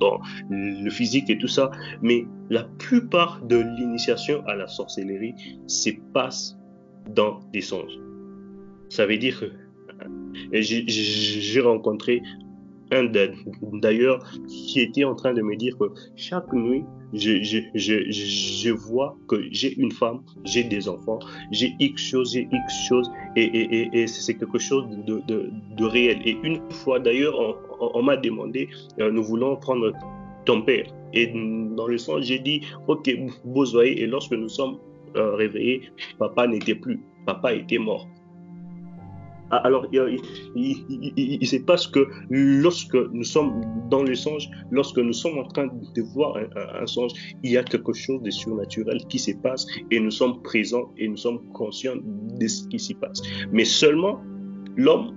dans, 0.00 0.18
le 0.48 0.90
physique 0.90 1.28
et 1.28 1.36
tout 1.36 1.48
ça, 1.48 1.70
mais 2.00 2.24
la 2.48 2.64
plupart 2.78 3.42
de 3.42 3.58
l'initiation 3.58 4.42
à 4.46 4.54
la 4.54 4.66
sorcellerie 4.66 5.34
se 5.66 5.90
passe 6.14 6.58
dans 7.14 7.40
des 7.52 7.60
songes. 7.60 7.98
Ça 8.88 9.04
veut 9.04 9.18
dire 9.18 9.40
que 9.40 9.46
et 10.52 10.62
j'ai 10.62 11.60
rencontré 11.60 12.22
un 12.92 13.10
d'ailleurs 13.80 14.22
qui 14.48 14.80
était 14.80 15.04
en 15.04 15.14
train 15.14 15.34
de 15.34 15.42
me 15.42 15.56
dire 15.56 15.76
que 15.78 15.86
chaque 16.14 16.52
nuit, 16.52 16.84
je, 17.12 18.70
vois 18.70 19.16
que 19.28 19.42
j'ai 19.50 19.74
une 19.78 19.92
femme, 19.92 20.22
j'ai 20.44 20.64
des 20.64 20.88
enfants, 20.88 21.18
j'ai 21.50 21.74
X 21.80 22.10
choses, 22.10 22.32
j'ai 22.32 22.48
X 22.52 22.88
choses, 22.88 23.10
et, 23.36 24.06
c'est 24.06 24.34
quelque 24.34 24.58
chose 24.58 24.84
de, 25.06 25.84
réel. 25.84 26.18
Et 26.24 26.36
une 26.42 26.60
fois 26.70 27.00
d'ailleurs, 27.00 27.36
on, 27.80 28.02
m'a 28.02 28.16
demandé, 28.16 28.68
euh, 29.00 29.10
nous 29.10 29.22
voulons 29.22 29.56
prendre 29.56 29.92
ton 30.44 30.62
père. 30.62 30.86
Et 31.12 31.26
dans 31.26 31.86
le 31.86 31.98
sens, 31.98 32.24
j'ai 32.24 32.38
dit, 32.38 32.62
ok, 32.86 33.10
voyez, 33.44 34.02
et 34.02 34.06
lorsque 34.06 34.32
nous 34.32 34.48
sommes 34.48 34.78
euh, 35.16 35.34
réveillés, 35.34 35.82
papa 36.18 36.46
n'était 36.46 36.74
plus, 36.74 37.00
papa 37.24 37.54
était 37.54 37.78
mort. 37.78 38.06
Ah, 39.50 39.58
alors, 39.58 39.86
il, 39.92 41.46
se 41.46 41.56
passe 41.56 41.86
que 41.86 42.08
lorsque 42.30 42.94
nous 42.94 43.24
sommes 43.24 43.60
dans 43.90 44.02
le 44.02 44.14
songe, 44.14 44.48
lorsque 44.72 44.98
nous 44.98 45.12
sommes 45.12 45.38
en 45.38 45.44
train 45.44 45.66
de 45.66 46.02
voir 46.14 46.36
un, 46.36 46.86
songe, 46.86 47.12
il 47.44 47.52
y 47.52 47.56
a 47.56 47.62
quelque 47.62 47.92
chose 47.92 48.20
de 48.22 48.30
surnaturel 48.30 48.98
qui 49.08 49.20
se 49.20 49.30
passe 49.32 49.64
et 49.92 50.00
nous 50.00 50.10
sommes 50.10 50.42
présents 50.42 50.92
et 50.96 51.06
nous 51.06 51.16
sommes 51.16 51.46
conscients 51.52 51.96
de 51.96 52.46
ce 52.48 52.66
qui 52.68 52.78
s'y 52.80 52.94
passe. 52.94 53.22
Mais 53.52 53.64
seulement 53.64 54.20
l'homme, 54.76 55.14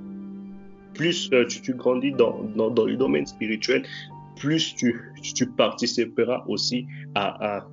plus 0.93 1.29
euh, 1.33 1.45
tu, 1.47 1.73
grandis 1.73 2.11
dans, 2.11 2.39
le 2.55 2.95
domaine 2.97 3.25
spirituel, 3.25 3.83
plus 4.35 4.75
tu, 4.75 4.95
participeras 5.57 6.43
aussi 6.47 6.85
à 7.15 7.65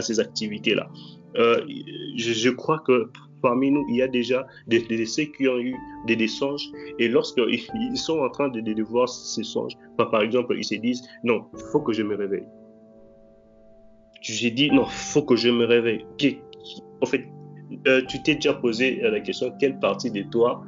ces 0.00 0.20
activités-là. 0.20 0.88
Euh, 1.36 1.64
je, 2.16 2.50
crois 2.50 2.78
que 2.80 3.10
parmi 3.42 3.70
nous, 3.70 3.84
il 3.88 3.96
y 3.96 4.02
a 4.02 4.08
déjà 4.08 4.46
des, 4.66 4.80
des, 4.80 5.04
ceux 5.06 5.24
qui 5.24 5.48
ont 5.48 5.58
eu 5.58 5.74
des, 6.06 6.28
songes 6.28 6.70
et 6.98 7.08
lorsqu'ils 7.08 7.60
ils 7.74 7.96
sont 7.96 8.18
en 8.20 8.30
train 8.30 8.48
de, 8.48 8.60
de, 8.60 8.82
voir 8.82 9.08
ces 9.08 9.42
songes, 9.42 9.76
par 9.96 10.22
exemple, 10.22 10.54
ils 10.56 10.64
se 10.64 10.76
disent, 10.76 11.02
non, 11.24 11.46
il 11.54 11.60
faut 11.72 11.80
que 11.80 11.92
je 11.92 12.02
me 12.02 12.14
réveille. 12.14 12.46
J'ai 14.22 14.50
dit, 14.50 14.70
non, 14.70 14.84
il 14.84 14.92
faut 14.92 15.22
que 15.22 15.36
je 15.36 15.50
me 15.50 15.64
réveille. 15.64 16.06
En 17.02 17.06
fait, 17.06 17.26
euh, 17.86 18.02
tu 18.08 18.22
t'es 18.22 18.36
déjà 18.36 18.54
posé 18.54 19.00
la 19.02 19.20
question, 19.20 19.52
quelle 19.58 19.78
partie 19.78 20.10
de 20.10 20.22
toi 20.22 20.64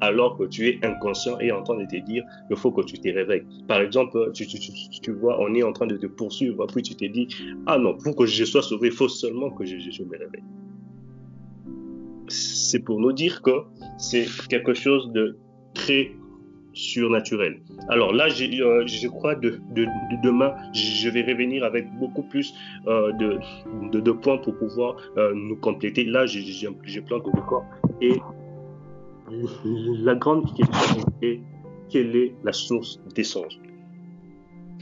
alors 0.00 0.36
que 0.36 0.44
tu 0.44 0.68
es 0.68 0.78
inconscient 0.84 1.38
et 1.40 1.52
en 1.52 1.62
train 1.62 1.78
de 1.78 1.86
te 1.86 1.96
dire 2.04 2.24
il 2.50 2.56
faut 2.56 2.70
que 2.72 2.82
tu 2.82 2.98
te 2.98 3.08
réveilles. 3.08 3.44
Par 3.68 3.80
exemple, 3.80 4.30
tu, 4.32 5.12
vois, 5.12 5.40
on 5.40 5.54
est 5.54 5.62
en 5.62 5.72
train 5.72 5.86
de 5.86 5.96
te 5.96 6.06
poursuivre, 6.06 6.66
puis 6.66 6.82
tu 6.82 6.94
te 6.94 7.04
dis 7.04 7.28
ah 7.66 7.78
non, 7.78 7.96
pour 7.96 8.16
que 8.16 8.26
je 8.26 8.44
sois 8.44 8.62
sauvé, 8.62 8.88
il 8.88 8.94
faut 8.94 9.08
seulement 9.08 9.50
que 9.50 9.64
je, 9.64 9.74
me 10.02 10.18
réveille. 10.18 10.44
C'est 12.28 12.80
pour 12.80 13.00
nous 13.00 13.12
dire 13.12 13.42
que 13.42 13.50
c'est 13.98 14.26
quelque 14.48 14.74
chose 14.74 15.10
de 15.12 15.36
très 15.74 16.12
surnaturel. 16.74 17.60
Alors 17.88 18.12
là, 18.12 18.26
euh, 18.26 18.86
je 18.86 19.08
crois 19.08 19.34
de, 19.34 19.60
de, 19.74 19.86
demain, 20.22 20.54
je 20.72 21.08
vais 21.08 21.22
revenir 21.22 21.64
avec 21.64 21.86
beaucoup 21.98 22.22
plus 22.22 22.52
euh, 22.86 23.12
de, 23.12 24.00
de, 24.00 24.12
points 24.12 24.38
pour 24.38 24.56
pouvoir 24.56 24.96
euh, 25.16 25.32
nous 25.34 25.56
compléter. 25.56 26.04
Là, 26.04 26.26
j'ai 26.26 27.00
plein 27.02 27.18
de 27.18 27.40
corps 27.48 27.64
et 28.00 28.20
la 29.30 30.14
grande 30.14 30.54
question 30.54 31.04
est 31.22 31.40
quelle 31.88 32.16
est 32.16 32.34
la 32.44 32.52
source 32.52 33.00
des 33.14 33.24
songes? 33.24 33.58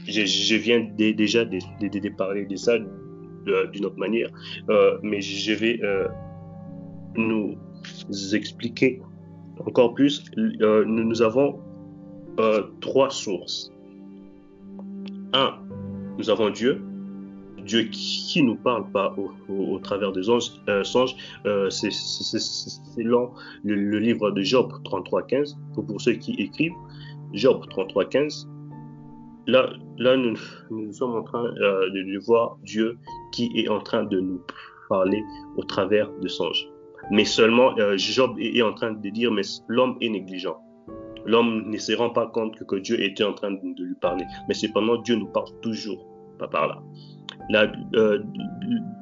Je, 0.05 0.55
viens 0.55 0.81
déjà 0.97 1.45
de, 1.45 2.09
parler 2.09 2.45
de 2.45 2.55
ça 2.55 2.77
d'une 2.77 3.85
autre 3.85 3.97
manière, 3.97 4.29
euh, 4.69 4.97
mais 5.01 5.21
je 5.21 5.53
vais 5.53 5.79
euh, 5.83 6.07
nous 7.15 7.55
expliquer 8.33 9.01
encore 9.65 9.93
plus, 9.93 10.23
euh, 10.37 10.83
nous, 10.85 11.21
avons 11.21 11.59
euh, 12.39 12.63
trois 12.81 13.09
sources. 13.09 13.71
Un, 15.33 15.59
nous 16.17 16.29
avons 16.29 16.49
Dieu, 16.49 16.81
Dieu 17.65 17.83
qui 17.91 18.43
nous 18.43 18.55
parle 18.55 18.89
pas 18.91 19.15
au, 19.49 19.79
travers 19.79 20.11
des 20.11 20.29
euh, 20.29 20.83
songes, 20.83 21.15
c'est 21.69 21.91
selon 21.91 23.31
le, 23.63 23.99
livre 23.99 24.31
de 24.31 24.41
Job 24.41 24.71
33.15, 24.85 25.55
pour, 25.73 26.01
ceux 26.01 26.13
qui 26.13 26.33
écrivent, 26.33 26.73
Job 27.33 27.63
33.15, 27.69 28.47
là, 29.47 29.69
nous, 30.17 30.93
sommes 30.93 31.15
en 31.15 31.23
train 31.23 31.43
de 31.43 32.25
voir 32.25 32.57
Dieu 32.63 32.97
qui 33.31 33.51
est 33.55 33.67
en 33.67 33.79
train 33.79 34.03
de 34.03 34.19
nous 34.19 34.41
parler 34.89 35.23
au 35.57 35.63
travers 35.63 36.09
de 36.19 36.27
songes. 36.27 36.67
Mais 37.11 37.25
seulement, 37.25 37.77
euh, 37.79 37.97
Job 37.97 38.37
est, 38.39 38.61
en 38.61 38.73
train 38.73 38.91
de 38.91 39.09
dire, 39.09 39.31
mais 39.31 39.41
l'homme 39.67 39.97
est 40.01 40.09
négligent. 40.09 40.57
L'homme 41.25 41.69
ne 41.69 41.77
se 41.77 41.93
rend 41.93 42.09
pas 42.09 42.27
compte 42.27 42.57
que, 42.65 42.75
Dieu 42.75 43.01
était 43.01 43.23
en 43.23 43.33
train 43.33 43.51
de, 43.51 43.83
lui 43.83 43.95
parler. 43.95 44.25
Mais 44.47 44.53
cependant, 44.53 44.97
Dieu 44.97 45.15
nous 45.15 45.27
parle 45.27 45.49
toujours, 45.61 46.05
pas 46.39 46.47
par 46.47 46.67
là. 46.67 46.81
Euh, 47.95 48.19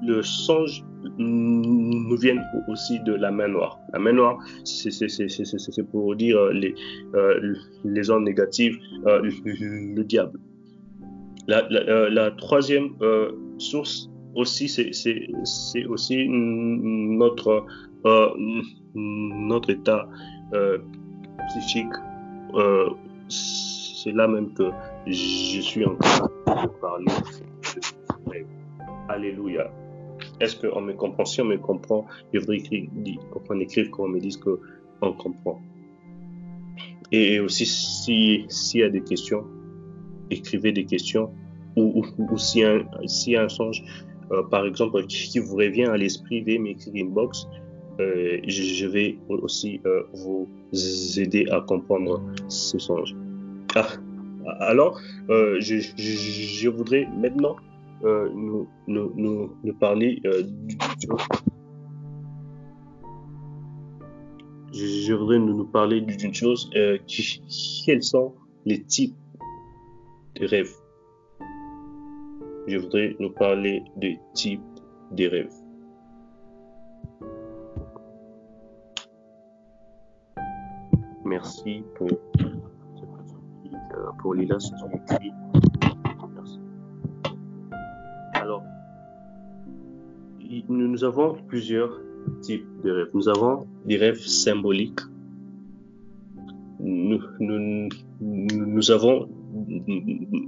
le 0.04 0.22
songe 0.24 0.84
nous 1.18 2.18
vient 2.18 2.42
aussi 2.68 3.00
de 3.02 3.14
la 3.14 3.32
main 3.32 3.48
noire. 3.48 3.80
La 3.94 4.00
main 4.00 4.14
noire, 4.14 4.40
c'est 4.64 5.84
pour 5.92 6.16
dire 6.16 6.38
euh, 6.38 6.54
les, 6.54 6.74
les 7.86 8.12
ondes 8.12 8.24
négatives, 8.24 8.78
le, 9.06 10.04
diable. 10.04 10.40
La, 11.48 11.68
la 12.10 12.32
troisième 12.32 12.96
source 13.58 14.10
aussi, 14.36 14.70
c'est 14.70 15.86
aussi 15.86 16.28
notre 16.30 17.66
euh, 18.06 18.30
notre 18.96 19.70
état 19.70 20.08
euh, 20.54 20.80
psychique, 21.50 21.94
euh, 22.56 22.90
c'est 24.04 24.12
là 24.12 24.28
même 24.28 24.54
que 24.54 24.70
je 25.06 25.62
suis 25.62 25.86
en 25.86 25.96
train 25.96 26.28
de 26.48 26.68
parler. 26.80 27.06
Alléluia. 29.10 29.72
Est-ce 30.40 30.56
qu'on 30.56 30.82
me 30.82 30.94
comprend? 30.94 31.26
Si 31.26 31.42
on 31.42 31.46
me 31.46 31.58
comprend, 31.58 32.06
je 32.34 32.40
voudrais 32.40 32.60
qu'on 33.46 33.60
écrive, 33.60 33.90
qu'on 33.90 34.08
me 34.08 34.20
dise 34.20 34.38
qu'on 34.38 35.14
comprend. 35.14 35.62
Et 37.12 37.40
aussi, 37.40 37.66
s'il 37.66 38.80
y 38.80 38.84
a 38.84 38.90
des 38.90 39.02
questions, 39.02 39.44
écrivez 40.30 40.72
des 40.72 40.86
questions. 40.86 41.32
Ou, 41.76 42.04
s'il 42.38 42.62
y, 42.62 43.36
a 43.36 43.44
un 43.44 43.50
songe, 43.50 43.84
par 44.50 44.66
exemple, 44.66 45.06
qui 45.06 45.40
vous 45.40 45.56
revient 45.56 45.86
à 45.86 45.98
l'esprit, 45.98 46.42
veuillez 46.42 46.60
m'écrire 46.60 47.06
inbox. 47.06 47.48
Euh, 48.00 48.40
je 48.48 48.88
vais 48.88 49.18
aussi 49.28 49.80
euh, 49.86 50.04
vous 50.14 50.48
aider 51.18 51.46
à 51.52 51.62
comprendre 51.62 52.22
ce 52.48 52.80
songe. 52.80 53.16
Alors, 54.60 55.00
euh, 55.30 55.60
je, 55.60 56.70
voudrais 56.70 57.08
maintenant 57.18 57.56
nous, 58.04 58.68
nous, 58.88 59.74
parler 59.80 60.22
du 60.66 60.78
je 64.74 65.14
voudrais 65.14 65.40
nous, 65.40 65.66
parler 65.66 66.02
d'une 66.02 66.34
chose. 66.34 66.70
quels 67.86 68.04
sont 68.04 68.34
les 68.66 68.82
types 68.84 69.16
de 70.36 70.48
rêves? 70.48 70.74
Je 72.68 72.78
voudrais 72.78 73.16
nous 73.20 73.32
parler 73.32 73.84
des 73.98 74.20
types 74.34 74.62
de 75.12 75.28
rêves. 75.28 75.54
Merci 81.26 81.84
pour, 81.96 82.10
pour 84.20 84.34
Lila 84.34 84.58
Merci. 86.36 86.60
Alors, 88.34 88.64
nous 90.70 91.04
avons 91.04 91.36
plusieurs 91.48 92.00
types 92.42 92.66
de 92.84 92.92
rêves. 92.92 93.10
Nous 93.14 93.30
avons 93.30 93.68
des 93.86 93.98
rêves 93.98 94.20
symboliques. 94.20 95.02
Nous, 96.80 97.20
avons 98.92 99.30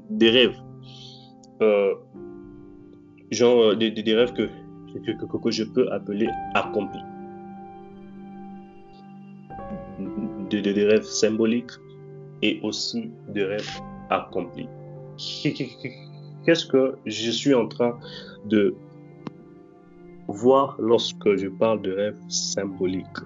des 0.10 0.30
rêves, 0.30 0.58
euh, 1.62 1.94
genre 3.30 3.76
des, 3.76 3.92
des, 3.92 4.16
rêves 4.16 4.34
que, 4.34 4.50
que, 4.94 5.52
je 5.52 5.64
peux 5.64 5.92
appeler 5.92 6.28
accomplis. 6.56 7.04
de, 10.62 10.86
rêves 10.86 11.04
symboliques 11.04 11.72
et 12.44 12.60
aussi 12.62 13.10
de 13.34 13.42
rêves 13.42 13.80
accomplis. 14.10 14.68
Qu'est-ce 16.46 16.66
que 16.66 16.96
je 17.06 17.32
suis 17.32 17.54
en 17.54 17.68
train 17.68 17.98
de 18.46 18.76
voir 20.28 20.76
lorsque 20.78 21.36
je 21.38 21.48
parle 21.48 21.82
de 21.82 21.94
rêves 21.94 22.22
symboliques? 22.28 23.24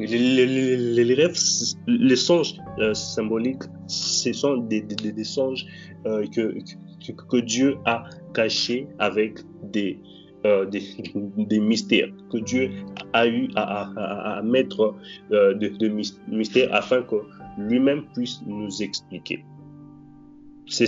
Les, 0.00 1.14
rêves, 1.14 1.38
les 1.86 2.16
songes 2.16 2.54
euh, 2.80 2.94
symboliques, 2.94 3.62
ce 3.86 4.32
sont 4.32 4.56
des, 4.56 4.84
songes 5.22 5.64
euh, 6.06 6.26
que, 6.34 6.52
que, 7.30 7.36
Dieu 7.36 7.76
a 7.84 8.02
cachés 8.32 8.88
avec 8.98 9.38
des, 9.62 10.00
euh, 10.46 10.66
des, 10.66 11.60
mystères, 11.60 12.08
que 12.32 12.38
Dieu 12.38 12.70
a 13.12 13.28
eu 13.28 13.48
à, 13.54 14.42
mettre 14.42 14.96
de, 15.30 15.68
de, 15.78 15.88
mystères 16.26 16.74
afin 16.74 17.02
que 17.02 17.18
lui-même 17.58 18.04
puisse 18.14 18.40
nous 18.46 18.82
expliquer. 18.82 19.44
Ce 20.66 20.86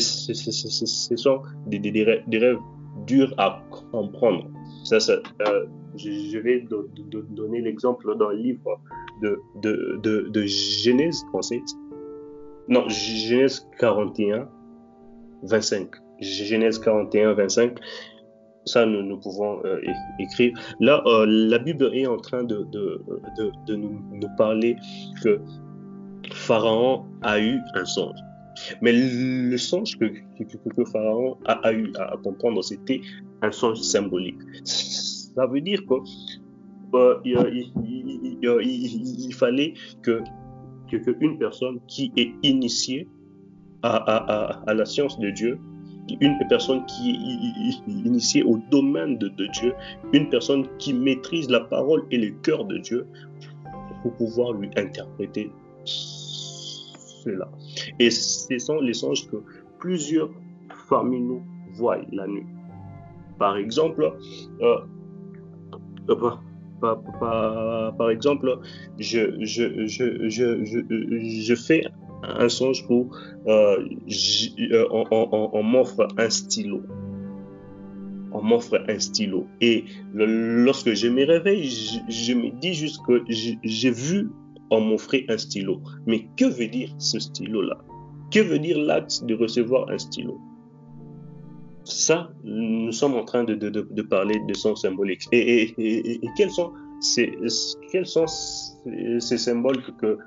sont 1.17 1.43
des, 1.67 2.05
rêves 2.05 2.59
durs 3.07 3.35
à 3.39 3.63
comprendre. 3.93 4.49
Ça, 4.85 4.97
euh, 5.11 5.67
je, 5.97 6.39
vais 6.39 6.67
donner 7.31 7.61
l'exemple 7.61 8.17
dans 8.17 8.31
le 8.31 8.37
livre 8.37 8.81
de, 9.23 9.39
de, 9.63 10.01
de, 10.03 10.29
de 10.31 10.43
Genèse, 10.43 11.25
Non, 12.69 12.89
Genèse 12.89 13.69
41, 13.79 14.49
25. 15.43 15.91
Genèse 16.21 16.79
41, 16.79 17.35
25 17.35 17.79
ça 18.67 18.85
nous, 18.85 19.17
pouvons 19.19 19.65
euh, 19.65 19.81
écrire. 20.19 20.53
Là, 20.81 21.03
euh, 21.07 21.25
la 21.27 21.59
Bible 21.59 21.91
est 21.95 22.07
en 22.07 22.17
train 22.17 22.43
de, 22.43 22.67
nous, 23.69 24.37
parler 24.37 24.77
que 25.23 25.41
Pharaon 26.33 27.05
a 27.23 27.41
eu 27.41 27.61
un 27.75 27.85
songe. 27.85 28.19
Mais 28.81 28.93
le 28.93 29.57
songe 29.59 29.99
que, 29.99 30.07
Pharaon 30.91 31.37
a, 31.45 31.73
eu 31.73 31.93
à 31.99 32.17
comprendre, 32.23 32.63
c'était 32.63 33.01
un 33.43 33.53
songe 33.53 33.81
symbolique. 33.81 34.39
Ça 34.65 35.47
veut 35.47 35.61
dire 35.61 35.85
que 35.87 35.95
euh, 36.95 37.21
fallait 39.33 39.75
que, 40.03 40.23
personne 41.39 41.81
qui 41.87 42.13
est 42.17 42.33
initiée 42.43 43.07
à 43.83 44.73
la 44.75 44.85
science 44.85 45.19
de 45.19 45.31
Dieu 45.31 45.59
une 46.21 46.39
personne 46.49 46.85
qui 46.87 47.11
est 47.11 47.91
initiée 47.91 48.43
au 48.43 48.59
domaine 48.71 49.19
de, 49.19 49.29
Dieu, 49.29 49.75
une 50.13 50.29
personne 50.29 50.67
qui 50.79 50.93
maîtrise 50.93 51.49
la 51.51 51.61
parole 51.61 52.05
et 52.11 52.19
le 52.19 52.31
cœur 52.43 52.65
de 52.65 52.79
Dieu 52.79 53.07
pour 54.03 54.13
pouvoir 54.15 54.53
lui 54.53 54.71
interpréter 54.77 55.51
cela. 57.27 57.51
Et 57.99 58.11
ce 58.11 58.59
sont 58.59 58.81
les 58.81 58.95
songes 58.95 59.29
que 59.29 59.37
plusieurs 59.79 60.31
parmi 60.89 61.21
nous 61.21 61.43
voient 61.75 61.99
la 62.13 62.27
nuit. 62.27 62.47
Par 63.39 63.57
exemple, 63.57 64.13
euh, 64.61 64.79
euh, 66.09 67.91
par, 67.99 68.11
exemple, 68.11 68.59
je, 68.99 69.37
je, 69.41 69.87
je, 69.87 70.29
je, 70.29 71.41
je 71.47 71.55
fais 71.55 71.83
un 72.23 72.49
songe 72.49 72.85
où 72.89 73.11
euh, 73.47 73.85
on, 74.91 75.63
m'offre 75.63 76.09
un 76.17 76.31
stylo. 76.31 76.83
On 78.33 78.43
m'offre 78.43 78.83
un 78.89 78.99
stylo. 78.99 79.47
Et 79.61 79.85
lorsque 80.15 80.93
je 80.95 81.09
me 81.09 81.25
réveille, 81.25 81.69
je, 82.09 82.33
me 82.35 82.51
dis 82.59 82.75
juste 82.75 83.01
que 83.07 83.23
j'ai 83.29 83.91
vu 83.91 84.31
on 84.71 84.81
m'offrir 84.81 85.25
un 85.29 85.39
stylo. 85.39 85.81
Mais 86.07 86.27
que 86.37 86.45
veut 86.45 86.69
dire 86.69 86.95
ce 86.99 87.19
stylo-là? 87.19 87.79
Que 88.31 88.41
veut 88.41 88.59
dire 88.59 88.79
l'acte 88.79 89.25
de 89.25 89.35
recevoir 89.35 89.89
un 89.91 89.99
stylo? 89.99 90.39
Ça, 91.85 92.31
nous 92.43 92.91
sommes 92.91 93.15
en 93.15 93.25
train 93.25 93.45
de, 93.45 94.03
parler 94.03 94.41
de 94.49 94.55
son 94.55 94.75
symbolique. 94.75 95.23
Et, 95.31 96.21
quels 96.37 96.51
sont 96.51 96.73
ces, 97.01 97.31
symboles 99.37 99.83
que, 100.01 100.19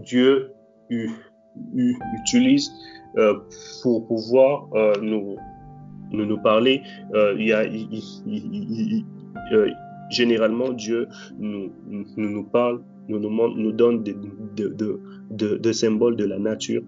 Dieu 0.00 0.50
utilise 2.20 2.72
euh, 3.16 3.38
pour 3.82 4.06
pouvoir 4.08 4.66
euh, 4.74 4.94
nous, 5.00 5.36
parler. 6.42 6.82
Euh, 7.14 7.36
y 7.38 7.52
généralement, 10.10 10.72
Dieu 10.72 11.08
nous, 11.38 11.70
nous, 12.16 12.44
parle, 12.44 12.82
nous, 13.08 13.18
nous, 13.18 13.54
nous 13.56 13.72
donne 13.72 14.02
des, 14.02 14.14
de, 14.54 15.72
symboles 15.72 16.16
de 16.16 16.24
la 16.24 16.38
nature. 16.38 16.82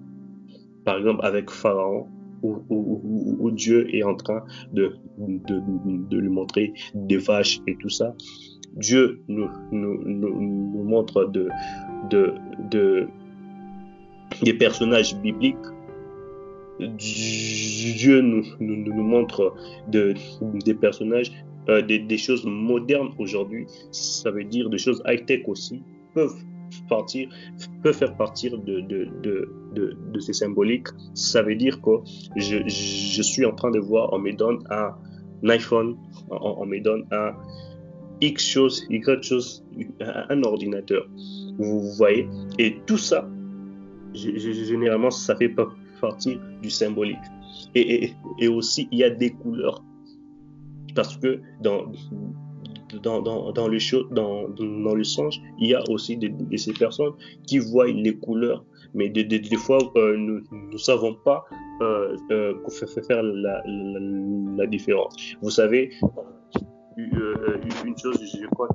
Par 0.85 0.98
exemple, 0.98 1.24
avec 1.24 1.50
Pharaon, 1.50 2.07
où, 2.42 3.50
Dieu 3.50 3.94
est 3.94 4.02
en 4.02 4.14
train 4.14 4.44
de, 4.72 4.94
de, 5.18 6.16
lui 6.18 6.29
montrer 6.29 6.72
des 6.94 7.16
vaches 7.16 7.61
et 7.66 7.76
tout 7.76 7.88
ça. 7.88 8.14
Dieu 8.76 9.20
nous, 9.29 9.48
nous, 9.72 10.85
montre 10.85 11.24
de, 11.24 11.48
de, 12.11 13.09
des 14.42 14.55
personnages 14.55 15.16
bibliques. 15.20 15.57
Dieu 16.79 18.20
nous, 18.20 18.44
nous, 18.61 19.02
montre 19.02 19.55
de, 19.88 20.14
des 20.64 20.74
personnages, 20.74 21.33
euh, 21.68 21.83
des, 21.83 22.18
choses 22.18 22.44
modernes 22.44 23.11
aujourd'hui. 23.18 23.66
Ça 23.90 24.31
veut 24.31 24.44
dire 24.44 24.70
des 24.70 24.79
choses 24.79 25.02
high-tech 25.07 25.42
aussi 25.46 25.83
peuvent 26.14 26.37
partir, 26.88 27.29
peut 27.83 27.92
faire 27.92 28.16
partir 28.16 28.59
de, 28.59 28.81
de, 28.81 29.09
de, 29.22 29.96
de, 30.12 30.20
ces 30.20 30.33
symboliques. 30.33 30.88
Ça 31.14 31.42
veut 31.42 31.55
dire 31.55 31.81
que 31.83 31.90
je, 32.37 32.59
je, 32.66 33.22
suis 33.22 33.44
en 33.44 33.55
train 33.55 33.70
de 33.70 33.79
voir, 33.79 34.12
on 34.12 34.18
me 34.18 34.33
donne 34.33 34.64
un, 34.70 34.94
iPhone, 35.48 35.96
on, 36.31 36.66
me 36.66 36.81
donne 36.81 37.05
un, 37.11 37.33
X 38.20 38.48
chose, 38.48 38.87
Y 38.88 39.22
chose, 39.22 39.64
un 40.00 40.42
ordinateur. 40.42 41.07
Vous 41.59 41.92
voyez? 41.92 42.29
Et 42.59 42.79
tout 42.87 42.98
ça, 42.98 43.29
généralement, 44.14 45.11
ça 45.11 45.37
fait 45.37 45.55
partie 46.00 46.38
du 46.62 46.70
symbolique. 46.70 47.18
Et, 47.74 48.12
et, 48.38 48.48
aussi, 48.48 48.88
il 48.90 48.98
y 48.98 49.05
a 49.05 49.11
des 49.11 49.31
couleurs. 49.31 49.83
Parce 50.96 51.16
que 51.18 51.40
dans, 51.61 51.92
dans, 53.02 53.52
dans, 53.52 53.68
le, 53.68 53.78
show, 53.78 54.04
dans, 54.11 54.48
dans 54.48 54.94
le 54.94 55.04
songe, 55.04 55.40
il 55.61 55.68
y 55.68 55.74
a 55.74 55.82
aussi 55.90 56.16
de, 56.16 56.30
ces 56.56 56.72
personnes 56.72 57.12
qui 57.46 57.59
voient 57.59 57.87
les 57.87 58.16
couleurs. 58.16 58.64
Mais 58.94 59.09
des, 59.09 59.24
des, 59.24 59.56
fois, 59.56 59.78
euh, 59.96 60.16
nous 60.16 60.40
ne 60.72 60.78
savons 60.78 61.14
pas 61.14 61.44
euh, 61.82 62.16
euh, 62.30 62.54
faire 63.06 63.22
la, 63.22 63.62
la, 63.66 64.00
la 64.56 64.66
différence. 64.66 65.14
Vous 65.42 65.50
savez, 65.50 65.90
euh, 66.98 67.59
une 67.85 67.98
chose, 67.98 68.18
je 68.20 68.46
crois 68.46 68.68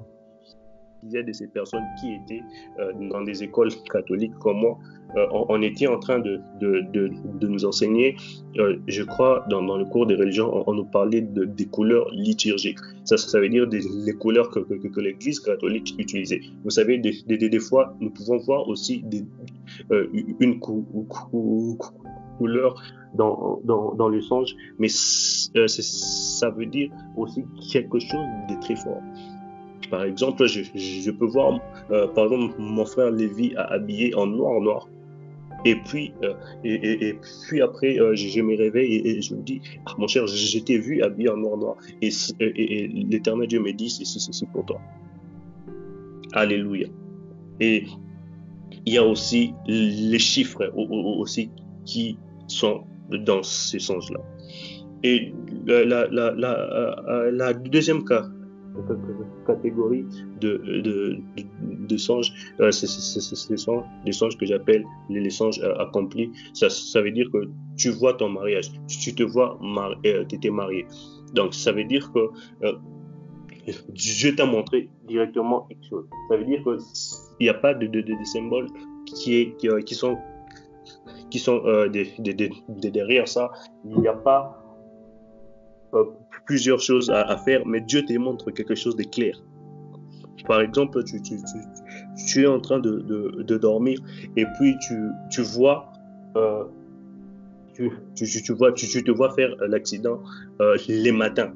a 1.18 1.24
de 1.24 1.34
ces 1.34 1.48
personnes 1.48 1.84
qui 2.00 2.14
étaient 2.14 2.44
euh, 2.80 2.92
dans 3.10 3.22
des 3.22 3.44
écoles 3.44 3.72
catholiques 3.92 4.34
comme 4.40 4.58
moi, 4.58 4.78
euh, 5.18 5.26
on, 5.32 5.62
était 5.62 5.88
en 5.88 6.00
train 6.00 6.20
de, 6.20 6.40
de, 6.60 6.82
de, 6.94 7.48
nous 7.48 7.66
enseigner, 7.66 8.16
je 8.56 9.04
crois, 9.04 9.46
dans, 9.50 9.62
dans, 9.62 9.78
le 9.78 9.86
cours 9.86 10.06
des 10.06 10.16
religions, 10.16 10.64
on, 10.68 10.74
nous 10.74 10.86
parlait 10.86 11.22
des 11.22 11.66
couleurs 11.66 12.10
liturgiques. 12.12 12.80
Ça, 13.04 13.18
ça 13.18 13.40
veut 13.40 13.50
dire 13.50 13.68
des, 13.68 13.82
les 14.06 14.14
couleurs 14.14 14.50
que, 14.50 14.60
que, 14.60 14.88
que 14.88 15.00
l'Église 15.02 15.42
catholique 15.42 15.96
utilisait. 15.98 16.40
Vous 16.64 16.70
savez, 16.70 16.98
des, 16.98 17.14
des, 17.28 17.38
des, 17.38 17.60
fois, 17.60 17.94
nous 18.00 18.10
pouvons 18.10 18.38
voir 18.38 18.70
aussi 18.70 19.04
des, 19.04 19.26
une 20.40 20.60
couleur 20.60 22.76
dans, 23.14 23.60
dans, 23.64 23.94
dans 23.94 24.10
le 24.10 24.22
songe, 24.22 24.56
mais 24.80 24.88
euh, 25.58 25.68
ça 25.68 26.50
veut 26.50 26.66
dire 26.66 26.90
aussi 27.18 27.44
quelque 27.72 28.00
chose 28.00 28.26
de 28.50 28.60
très 28.62 28.76
fort. 28.76 29.02
Par 29.92 30.06
exemple, 30.06 30.48
je, 30.48 30.62
je 30.74 31.12
peux 31.12 31.26
voir, 31.26 31.60
euh, 31.92 32.08
par 32.08 32.24
exemple, 32.26 32.56
mon 32.58 32.86
frère 32.86 33.12
Lévi 33.12 33.54
habillé 33.58 34.16
en 34.16 34.26
noir 34.26 34.62
noir. 34.62 34.88
Et 35.66 35.76
puis, 35.76 36.14
euh, 36.24 36.34
et, 36.64 37.16
puis 37.48 37.62
après, 37.62 37.98
je, 38.16 38.42
me 38.42 38.58
réveille 38.58 38.96
et, 39.06 39.22
je 39.22 39.36
me 39.36 39.42
dis, 39.42 39.62
ah, 39.86 39.94
mon 39.98 40.08
cher, 40.08 40.26
j'étais 40.28 40.78
vu 40.78 41.04
habillé 41.04 41.30
en 41.30 41.38
noir 41.38 41.58
noir. 41.58 41.76
Et, 42.02 42.10
l'éternel 43.10 43.48
Dieu 43.48 43.60
me 43.60 43.74
dit, 43.74 43.90
c'est 43.90 44.50
pour 44.52 44.66
toi. 44.66 44.80
Alléluia. 46.32 46.88
Et 47.60 47.86
il 48.86 48.94
y 48.94 48.98
a 48.98 49.06
aussi 49.06 49.54
les 49.68 50.20
chiffres 50.20 50.72
aussi 50.74 51.52
qui 51.86 52.18
sont 52.48 52.86
dans 53.10 53.44
ces 53.44 53.80
sens-là. 53.80 54.22
Et 55.04 55.34
la, 55.66 55.84
la, 55.84 56.08
la, 56.10 56.32
la 56.32 57.48
euh, 57.50 57.54
deuxième 57.54 58.04
cas, 58.06 58.26
catégorie 59.46 60.06
de, 60.40 60.58
de, 60.82 61.18
de, 61.62 61.98
songes, 61.98 62.32
euh, 62.60 62.72
c'est 62.72 62.88
des 64.06 64.12
songes 64.12 64.38
que 64.38 64.46
j'appelle 64.46 64.86
les, 65.10 65.30
songes 65.30 65.60
euh, 65.62 65.76
accomplis. 65.78 66.32
Ça, 66.54 66.70
ça 66.70 67.02
veut 67.02 67.12
dire 67.12 67.30
que 67.32 67.50
tu 67.78 67.90
vois 67.90 68.14
ton 68.14 68.30
mariage, 68.30 68.72
tu 68.88 69.14
te 69.14 69.24
vois, 69.24 69.60
tu 70.04 70.36
étais 70.36 70.50
marié. 70.50 70.86
Donc, 71.34 71.54
ça 71.54 71.72
veut 71.72 71.86
dire 71.86 72.12
que 72.14 72.30
Dieu 73.90 74.36
t'a 74.36 74.46
montré 74.46 74.90
directement 75.08 75.62
quelque 75.68 75.86
chose. 75.90 76.06
Ça 76.30 76.38
veut 76.38 76.46
dire 76.46 76.64
qu'il 76.64 76.78
n'y 77.42 77.50
a 77.50 77.54
pas 77.54 77.74
de, 77.74 77.88
de, 77.88 78.24
symboles 78.24 78.68
qui, 79.06 79.36
est, 79.36 79.58
qui, 79.58 79.68
qui 79.86 79.96
sont 79.96 80.18
qui 81.32 81.40
sont 81.40 81.62
euh, 81.66 81.90
derrière 82.68 83.28
ça. 83.28 83.52
Il 83.86 83.98
n'y 84.00 84.08
a 84.08 84.14
pas 84.14 84.62
euh, 85.94 86.06
plusieurs 86.52 86.82
choses 86.82 87.10
à, 87.10 87.38
faire, 87.38 87.66
mais 87.66 87.80
Dieu 87.80 88.04
te 88.04 88.12
montre 88.18 88.52
quelque 88.52 88.76
chose 88.76 88.98
de 88.98 89.04
clair. 89.04 89.42
Par 90.50 90.60
exemple, 90.60 91.02
tu, 91.06 92.44
es 92.44 92.48
en 92.48 92.60
train 92.60 92.80
de, 92.80 93.58
dormir 93.58 94.00
et 94.36 94.46
puis 94.58 94.76
tu, 95.32 95.42
vois, 95.42 95.94
euh, 96.36 96.66
tu, 97.74 97.90
vois, 98.54 98.74
tu, 98.74 98.86
te 99.02 99.12
vois 99.12 99.32
faire 99.34 99.56
l'accident 99.70 100.20
les 100.90 101.14
matins. 101.14 101.54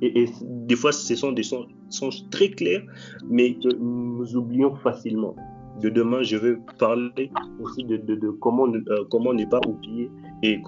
Et, 0.00 0.24
des 0.40 0.76
fois, 0.76 0.92
ce 0.92 1.14
sont 1.14 1.32
des 1.32 1.42
songes 1.42 2.30
très 2.30 2.48
clairs, 2.48 2.84
mais 3.28 3.52
que 3.54 3.68
nous 3.76 4.34
oublions 4.34 4.74
facilement 4.76 5.36
de 5.80 5.88
demain, 5.90 6.22
je 6.22 6.36
vais 6.36 6.56
parler 6.78 7.30
aussi 7.60 7.84
de, 7.84 8.30
comment, 8.40 8.66
euh, 8.66 9.04
comment 9.10 9.32
ne 9.32 9.44
pas 9.44 9.60
oublier 9.66 10.10
et, 10.42 10.60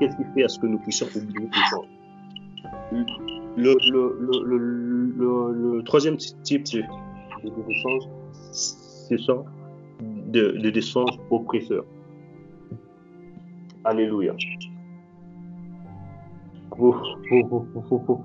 qu'est-ce 0.00 0.16
qui 0.16 0.24
fait 0.34 0.44
à 0.44 0.48
ce 0.48 0.58
que 0.58 0.66
nous 0.66 0.78
puissions 0.78 1.06
oublier 1.14 1.48
tout 1.50 1.60
ça. 1.70 1.76
Le, 2.92 3.74
troisième 5.82 6.16
type 6.16 6.64
de, 6.64 6.82
de 7.44 7.50
ce 8.52 9.16
sont 9.18 9.44
des 10.28 10.72
de, 10.72 10.80
songes 10.80 11.18
oppresseurs. 11.30 11.84
Alléluia. 13.84 14.34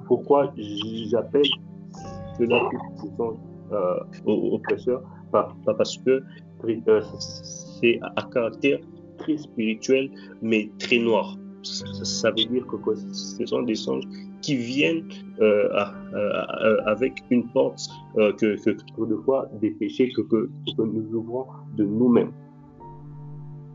Pourquoi 0.08 0.54
j'appelle 0.58 1.50
cela 2.38 2.70
songes 3.00 3.38
euh, 3.72 4.00
oppresseurs? 4.26 5.04
Pas, 5.32 5.56
parce 5.66 5.98
que 6.00 6.24
euh, 6.66 7.02
c'est 7.14 8.00
à 8.16 8.24
caractère 8.24 8.80
très 9.18 9.38
spirituel, 9.38 10.12
mais 10.42 10.70
très 10.80 10.98
noir. 10.98 11.38
Ça, 11.64 12.32
veut 12.32 12.46
dire 12.46 12.66
que, 12.68 12.76
ce 13.14 13.46
sont 13.46 13.62
des 13.62 13.76
songes 13.76 14.04
qui 14.42 14.56
viennent 14.56 15.08
euh, 15.40 15.70
avec 16.86 17.24
une 17.30 17.48
porte 17.50 17.88
euh, 18.18 18.34
que, 18.34 18.56
que, 18.64 19.60
des 19.60 19.72
péchés 19.72 20.12
que, 20.16 20.22
que, 20.22 20.50
que 20.78 20.82
nous 20.82 21.16
ouvrons 21.16 21.46
de 21.76 21.86
nous-mêmes. 21.86 22.32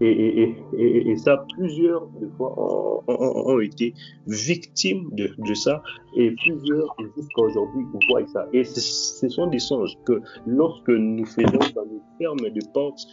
Et, 0.00 0.10
et, 0.10 0.56
et, 0.76 1.10
et, 1.10 1.16
ça, 1.16 1.42
plusieurs 1.56 2.06
de 2.20 2.28
fois 2.36 2.52
ont, 2.58 3.02
ont, 3.08 3.60
été 3.60 3.94
victimes 4.26 5.08
de, 5.12 5.30
de, 5.38 5.54
ça 5.54 5.82
et 6.14 6.32
plusieurs 6.32 6.94
jusqu'à 7.16 7.42
aujourd'hui 7.42 7.86
voient 8.10 8.26
ça. 8.26 8.46
Et 8.52 8.62
ce 8.62 9.28
sont 9.28 9.46
des 9.46 9.58
songes 9.58 9.96
que 10.04 10.20
lorsque 10.46 10.90
nous 10.90 11.24
faisons 11.24 11.58
dans 11.74 11.84
les 11.84 12.00
fermes 12.18 12.50
de 12.50 12.60
portes 12.74 13.06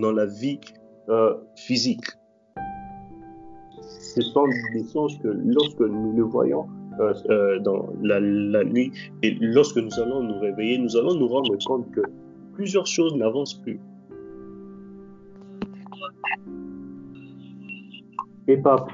dans 0.00 0.12
la 0.12 0.26
vie 0.26 0.60
euh, 1.08 1.34
physique, 1.56 2.06
ce 4.14 4.22
sont 4.22 4.46
des 4.72 4.84
songes 4.84 5.18
que 5.20 5.28
lorsque 5.28 5.80
nous 5.80 6.12
le 6.16 6.22
voyons 6.22 6.66
euh, 7.00 7.12
euh, 7.30 7.58
dans 7.58 7.88
la, 8.02 8.20
nuit 8.20 8.92
et 9.22 9.36
lorsque 9.40 9.78
nous 9.78 9.98
allons 9.98 10.22
nous 10.22 10.38
réveiller, 10.38 10.78
nous 10.78 10.96
allons 10.96 11.14
nous 11.14 11.26
rendre 11.26 11.56
compte 11.66 11.90
que 11.90 12.02
plusieurs 12.52 12.86
choses 12.86 13.16
n'avancent 13.16 13.60
plus. 13.60 13.80
Et 18.46 18.56
par, 18.58 18.86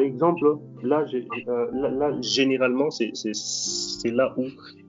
exemple, 0.00 0.56
là, 0.82 1.04
euh, 1.48 1.66
là, 1.72 2.20
généralement, 2.20 2.90
c'est 2.90 4.10
là 4.10 4.34
où 4.36 4.46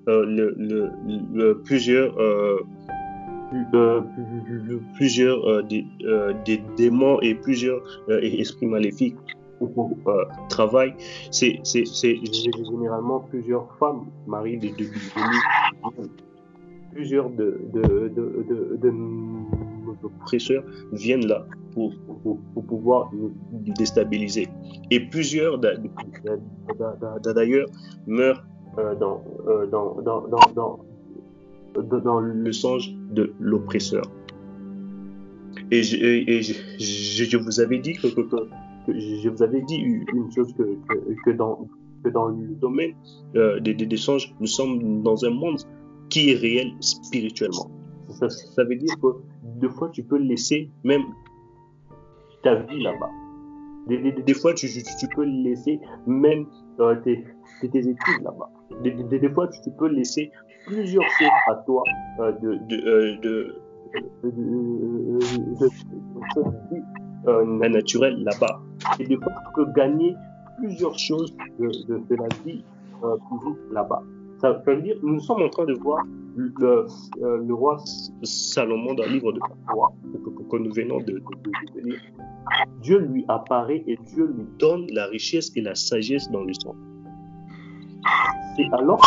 le, 0.08 1.54
plusieurs, 1.64 2.16
plusieurs 4.96 5.64
démons 6.78 7.20
et 7.22 7.36
plusieurs 7.36 7.82
esprits 8.10 8.68
maléfiques 8.68 9.18
travaillent. 10.50 10.96
C'est 11.32 11.62
généralement 11.66 13.22
plusieurs 13.22 13.74
femmes, 13.78 14.08
marie 14.28 14.58
de, 14.58 14.70
plusieurs 16.92 17.30
de, 17.30 17.62
de 17.74 18.92
oppresseurs 20.04 20.64
viennent 20.92 21.26
là 21.26 21.46
pour, 21.74 21.94
pouvoir 22.68 23.10
nous 23.14 23.32
déstabiliser. 23.74 24.50
Et 24.92 25.00
plusieurs 25.00 25.58
d'ailleurs 25.58 25.88
meurent 28.08 28.44
dans, 29.00 29.24
dans, 30.56 30.80
dans, 31.76 32.20
le 32.20 32.52
songe 32.52 32.94
de 33.12 33.34
l'oppresseur. 33.40 34.04
Et, 35.72 35.84
je, 35.84 36.54
je, 36.80 37.38
vous 37.38 37.60
avais 37.60 37.80
dit 37.80 37.94
que, 37.94 38.08
je 38.88 39.30
vous 39.30 39.44
avais 39.44 39.62
dit 39.62 39.76
une 39.76 40.32
chose 40.34 40.54
que, 40.54 40.78
que, 41.26 41.32
dans, 41.32 41.68
que 42.04 42.10
dans 42.10 42.28
le 42.28 42.56
domaine 42.56 42.94
euh, 43.36 43.60
des, 43.60 43.74
des, 43.74 43.98
songes, 43.98 44.34
nous 44.40 44.48
sommes 44.48 45.04
dans 45.04 45.26
un 45.26 45.30
monde 45.30 45.60
qui 46.10 46.32
est 46.32 46.36
réel 46.36 46.72
spirituellement. 46.80 47.70
Ça, 48.10 48.30
ça 48.30 48.64
veut 48.64 48.76
dire 48.76 48.96
que 49.02 49.08
des 49.60 49.70
fois, 49.70 49.90
tu 49.90 50.04
peux 50.04 50.18
laisser 50.18 50.70
même 50.84 51.04
ta 52.44 52.56
vie 52.56 52.82
là-bas. 52.82 53.10
Des, 53.88 53.98
des, 53.98 54.12
des, 54.12 54.34
fois, 54.34 54.54
tu, 54.54 54.68
tu, 54.68 55.08
peux 55.16 55.24
laisser 55.24 55.80
même 56.08 56.46
euh, 56.80 56.96
tes, 57.04 57.26
tes, 57.62 57.80
études 57.80 58.24
là-bas. 58.24 58.50
Des, 58.84 58.92
des, 58.92 59.30
fois, 59.30 59.48
tu, 59.48 59.72
peux 59.72 59.88
laisser 59.88 60.32
plusieurs 60.66 61.04
choses 61.04 61.28
à 61.48 61.56
toi 61.66 61.84
euh, 62.20 62.32
de, 62.34 62.56
de, 62.70 63.22
de 63.22 63.56
euh, 67.28 67.46
naturel 67.70 68.24
là-bas. 68.24 68.62
Et 69.00 69.06
des 69.06 69.18
fois, 69.18 69.34
tu 69.34 69.54
peux 69.56 69.72
gagner 69.74 70.16
plusieurs 70.58 70.98
choses 70.98 71.36
de, 71.60 71.68
de, 71.88 72.02
de 72.10 72.16
la 72.16 72.28
vie 72.46 72.64
euh, 73.04 73.18
là-bas. 73.72 74.02
Ça, 74.40 74.52
veut 74.66 74.82
dire, 74.82 74.96
nous 75.04 75.20
sommes 75.20 75.42
en 75.42 75.50
train 75.50 75.66
de 75.66 75.74
voir 75.74 76.06
le, 76.36 76.86
euh, 77.22 77.38
le 77.46 77.54
roi 77.54 77.78
Salomon 78.24 78.94
dans 78.94 79.04
le 79.04 79.12
livre 79.12 79.32
de 79.32 79.40
roi 79.72 79.94
que, 80.14 80.58
nous 80.58 80.74
venons 80.74 81.00
de, 81.00 81.14
de. 81.14 81.96
Dieu 82.82 83.00
lui 83.00 83.26
apparaît 83.28 83.84
et 83.88 83.98
Dieu 84.14 84.26
lui 84.26 84.46
donne 84.58 84.88
la 84.92 85.08
richesse 85.08 85.52
et 85.56 85.62
la 85.62 85.76
sagesse 85.76 86.30
dans 86.32 86.44
le 86.44 86.54
sang. 86.54 86.76
Et 88.58 88.68
alors, 88.74 89.02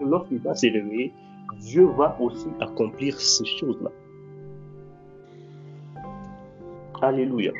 lorsqu'il 0.00 0.38
va 0.38 0.54
se 0.54 0.66
réveiller, 0.66 1.12
Dieu 1.60 1.86
va 1.86 2.16
aussi 2.20 2.48
accomplir 2.60 3.20
ces 3.20 3.44
choses-là. 3.44 3.90
Alléluia. 7.02 7.52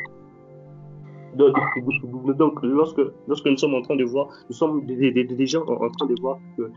Donc, 1.34 2.62
lorsque, 2.62 3.00
lorsque 3.28 3.46
nous 3.46 3.56
sommes 3.56 3.74
en 3.74 3.82
train 3.82 3.96
de 3.96 4.04
voir, 4.04 4.28
nous 4.48 4.54
sommes 4.54 4.84
déjà 4.84 5.60
en, 5.60 5.90
train 5.90 6.06
de 6.06 6.20
voir 6.20 6.38
que 6.56 6.70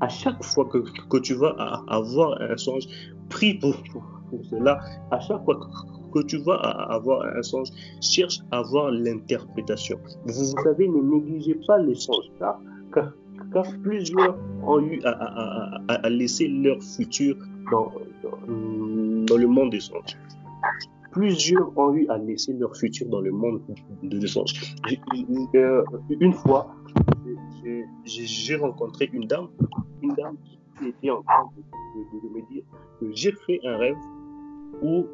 à 0.00 0.08
chaque 0.08 0.42
fois 0.42 0.66
que, 0.66 0.78
que 1.08 1.16
tu 1.18 1.34
vas 1.34 1.50
avoir 1.88 2.40
un 2.40 2.56
songe, 2.56 2.86
prie 3.28 3.54
pour, 3.54 3.74
pour, 3.92 4.04
cela. 4.50 4.80
À 5.10 5.20
chaque 5.20 5.44
fois 5.44 5.58
que, 6.12 6.22
tu 6.22 6.38
vas 6.38 6.56
avoir 6.56 7.26
un 7.36 7.42
songe, 7.42 7.68
cherche 8.00 8.40
à 8.50 8.58
avoir 8.58 8.90
l'interprétation. 8.90 9.98
Vous, 10.24 10.32
savez, 10.64 10.88
ne 10.88 11.02
négligez 11.02 11.58
pas 11.66 11.78
les 11.78 11.94
songes, 11.94 12.30
car, 12.38 12.58
car, 12.94 13.12
plusieurs 13.82 14.36
ont 14.66 14.80
eu 14.80 15.00
à, 15.04 15.10
à, 15.10 15.80
à, 15.88 15.94
à 15.94 16.10
laisser 16.10 16.48
leur 16.48 16.82
futur 16.82 17.36
dans, 17.70 17.92
dans, 18.22 19.26
dans 19.26 19.36
le 19.36 19.46
monde 19.46 19.70
des 19.70 19.80
songes 19.80 20.16
plusieurs 21.16 21.72
ont 21.78 21.94
eu 21.94 22.06
à 22.10 22.18
laisser 22.18 22.52
leur 22.52 22.76
futur 22.76 23.08
dans 23.08 23.22
le 23.22 23.32
monde 23.32 23.62
de 24.02 24.18
l'échange. 24.18 24.52
Euh, 25.54 25.82
une 26.20 26.34
fois, 26.34 26.68
j'ai 28.04 28.56
rencontré 28.56 29.08
une 29.14 29.26
dame, 29.26 29.48
une 30.02 30.14
dame 30.14 30.36
qui 30.78 30.88
était 30.88 31.10
en 31.10 31.22
train 31.22 31.48
de, 31.56 32.28
me 32.34 32.46
dire 32.52 32.64
que 33.00 33.06
j'ai 33.14 33.32
fait 33.46 33.60
un 33.64 33.78
rêve 33.78 33.96
où 34.82 35.06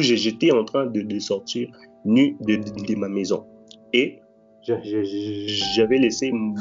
j'étais 0.00 0.52
en 0.52 0.64
train 0.64 0.86
de, 0.86 1.18
sortir 1.18 1.68
nu 2.06 2.34
de, 2.40 2.94
ma 2.96 3.10
maison. 3.10 3.44
Et 3.92 4.20
j'avais 4.62 5.98
laissé 5.98 6.32
mon 6.32 6.54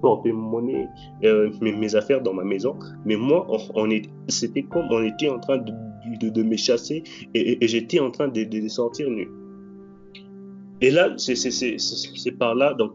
porte-monnaie, 0.00 0.88
euh, 1.24 1.50
mes, 1.60 1.94
affaires 1.94 2.22
dans 2.22 2.34
ma 2.34 2.44
maison. 2.44 2.76
Mais 3.04 3.16
moi, 3.16 3.46
on, 3.74 3.88
c'était 4.28 4.62
comme 4.62 4.86
on 4.90 5.02
était 5.02 5.28
en 5.28 5.38
train 5.38 5.58
de, 5.58 6.42
me 6.42 6.56
chasser 6.56 7.02
et, 7.34 7.66
j'étais 7.66 8.00
en 8.00 8.10
train 8.10 8.28
de, 8.28 8.68
sortir 8.68 9.08
nu. 9.10 9.28
Et 10.80 10.90
là, 10.90 11.14
c'est 11.16 12.38
par 12.38 12.54
là, 12.54 12.74
donc, 12.74 12.92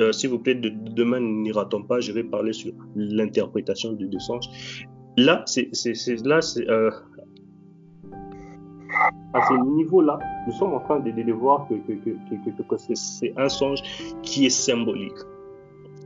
euh, 0.00 0.12
s'il 0.12 0.30
vous 0.30 0.38
plaît, 0.38 0.54
de, 0.54 0.72
demain 0.94 1.20
n'ira-t-on 1.20 1.82
pas, 1.82 2.00
je 2.00 2.12
vais 2.12 2.24
parler 2.24 2.52
sur 2.52 2.72
l'interprétation 2.96 3.92
du 3.92 4.20
sens. 4.20 4.48
Là, 5.16 5.44
là, 6.24 6.40
c'est 6.40 6.68
euh, 6.68 6.90
à 9.34 9.46
ce 9.48 9.54
niveau-là, 9.76 10.18
nous 10.46 10.52
sommes 10.54 10.74
en 10.74 10.80
train 10.80 11.00
de, 11.00 11.10
de, 11.10 11.32
voir 11.32 11.68
que 11.68 11.74
c'est 12.94 13.32
un 13.36 13.48
songe 13.48 13.82
qui 14.22 14.46
est 14.46 14.50
symbolique. 14.50 15.18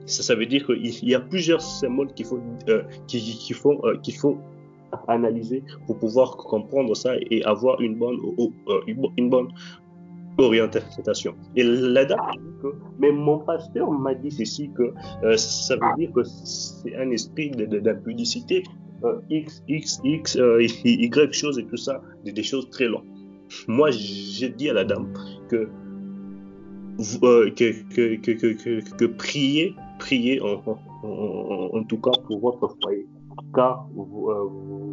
Ça, 0.07 0.23
ça 0.23 0.35
veut 0.35 0.47
dire 0.47 0.67
qu'il 0.67 1.09
y 1.09 1.15
a 1.15 1.21
plusieurs 1.21 1.61
symboles 1.61 2.13
qu'il 2.15 2.27
faut, 2.27 2.41
euh, 2.69 2.83
qui 3.07 3.53
faut, 3.53 3.85
euh, 3.87 3.97
faut 4.19 4.39
analyser 5.09 5.63
pour 5.87 5.99
pouvoir 5.99 6.37
comprendre 6.37 6.95
ça 6.95 7.15
et 7.31 7.43
avoir 7.45 7.81
une 7.81 7.97
bonne, 7.97 8.19
euh, 8.69 8.81
une 9.17 9.31
bonne 9.31 9.49
orientation. 10.39 11.35
Et 11.57 11.63
la 11.63 12.05
dame 12.05 12.19
que, 12.63 12.69
mais 12.99 13.13
mon 13.13 13.39
pasteur 13.39 13.91
m'a 13.91 14.15
dit 14.15 14.31
ceci, 14.31 14.71
que 14.77 14.93
euh, 15.25 15.37
ça 15.37 15.77
veut 15.77 15.97
dire 15.99 16.13
que 16.13 16.23
c'est 16.25 16.97
un 16.97 17.11
esprit 17.11 17.51
d'impudicité, 17.51 18.63
euh, 19.05 19.21
X, 19.31 19.63
X, 19.69 20.01
X, 20.05 20.37
Y 20.85 21.33
chose 21.33 21.59
et 21.59 21.67
tout 21.67 21.77
ça, 21.77 22.01
des, 22.25 22.43
choses 22.43 22.69
très 22.71 22.87
longues. 22.87 23.05
Moi, 23.69 23.91
j'ai 23.91 24.49
dit 24.49 24.71
à 24.71 24.73
la 24.73 24.85
dame 24.85 25.13
que, 25.49 25.69
que, 26.99 27.49
que, 27.51 28.17
que, 28.17 28.97
que 28.97 29.05
prier 29.05 29.75
priez 29.99 30.41
en, 30.41 31.85
tout 31.85 31.99
cas 31.99 32.11
pour 32.27 32.41
votre 32.41 32.77
foyer, 32.83 33.07
car 33.55 33.87
euh, 33.97 34.49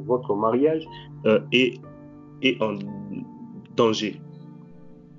votre 0.06 0.36
mariage 0.36 0.86
euh, 1.26 1.40
est, 1.52 1.80
en 2.62 2.76
danger. 3.76 4.22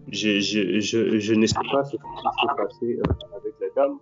Je, 0.09 1.35
ne 1.35 1.47
sais 1.47 1.55
pas 1.71 1.85
ce 1.85 1.97
qui 1.97 2.03
s'est 2.03 2.57
passé 2.57 2.99
euh, 2.99 3.37
avec 3.37 3.55
la 3.61 3.69
dame, 3.77 3.99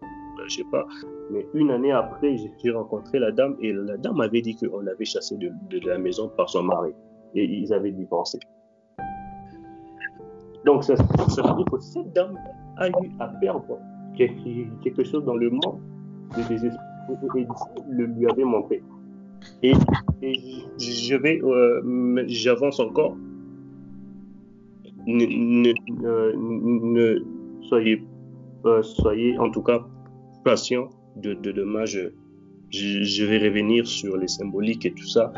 je 0.48 0.56
sais 0.56 0.64
pas, 0.70 0.86
mais 1.30 1.46
une 1.54 1.70
année 1.70 1.92
après, 1.92 2.36
j'ai 2.36 2.70
rencontré 2.70 3.18
la 3.18 3.30
dame 3.30 3.56
et 3.60 3.72
la 3.72 3.96
dame 3.98 4.16
m'avait 4.16 4.40
dit 4.40 4.56
qu'on 4.56 4.80
l'avait 4.80 5.04
chassée 5.04 5.36
de, 5.36 5.86
la 5.86 5.98
maison 5.98 6.30
par 6.36 6.48
son 6.48 6.64
mari 6.64 6.92
et 7.34 7.44
ils 7.44 7.72
avaient 7.72 7.92
divorcé. 7.92 8.38
Donc 10.64 10.84
ça 10.84 10.94
veut 10.94 11.56
dire 11.56 11.64
que 11.70 11.80
cette 11.80 12.12
dame 12.12 12.36
a 12.76 12.88
eu 12.88 13.10
à 13.18 13.28
perdre 13.28 13.78
quelque 14.82 15.04
chose 15.04 15.24
dans 15.24 15.36
le 15.36 15.50
monde 15.50 15.80
de 16.36 16.42
désespoir 16.48 16.90
le 17.88 18.06
lui 18.06 18.26
avait 18.30 18.44
montré. 18.44 18.82
Et, 19.62 19.72
je 20.78 21.16
vais, 21.16 21.40
euh, 21.42 22.24
j'avance 22.26 22.78
encore. 22.80 23.16
Ne, 25.06 25.72
ne, 25.96 27.24
soyez, 27.62 28.04
euh, 28.66 28.82
soyez 28.82 29.38
en 29.38 29.50
tout 29.50 29.62
cas 29.62 29.86
patient 30.44 30.90
de, 31.16 31.34
de 31.34 31.52
demain. 31.52 31.84
Je, 32.70 33.02
je, 33.02 33.24
vais 33.24 33.38
revenir 33.38 33.86
sur 33.86 34.16
les 34.16 34.28
symboliques 34.28 34.86
et 34.86 34.92
tout 34.92 35.06
ça, 35.06 35.32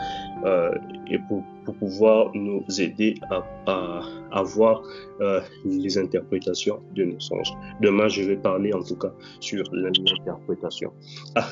euh, 0.45 0.71
et 1.11 1.19
pour, 1.19 1.43
pour, 1.65 1.75
pouvoir 1.77 2.31
nous 2.35 2.63
aider 2.79 3.15
à, 3.31 3.43
à, 3.67 4.03
à 4.33 4.43
voir 4.43 4.83
euh, 5.21 5.41
les 5.65 5.97
interprétations 5.97 6.81
de 6.95 7.05
nos 7.05 7.21
songes. 7.21 7.53
Demain, 7.81 8.09
je 8.09 8.23
vais 8.23 8.37
parler 8.37 8.73
en 8.73 8.83
tout 8.83 8.97
cas 8.97 9.13
sur 9.41 9.65
l'interprétation. 9.73 10.93
Ah, 11.35 11.49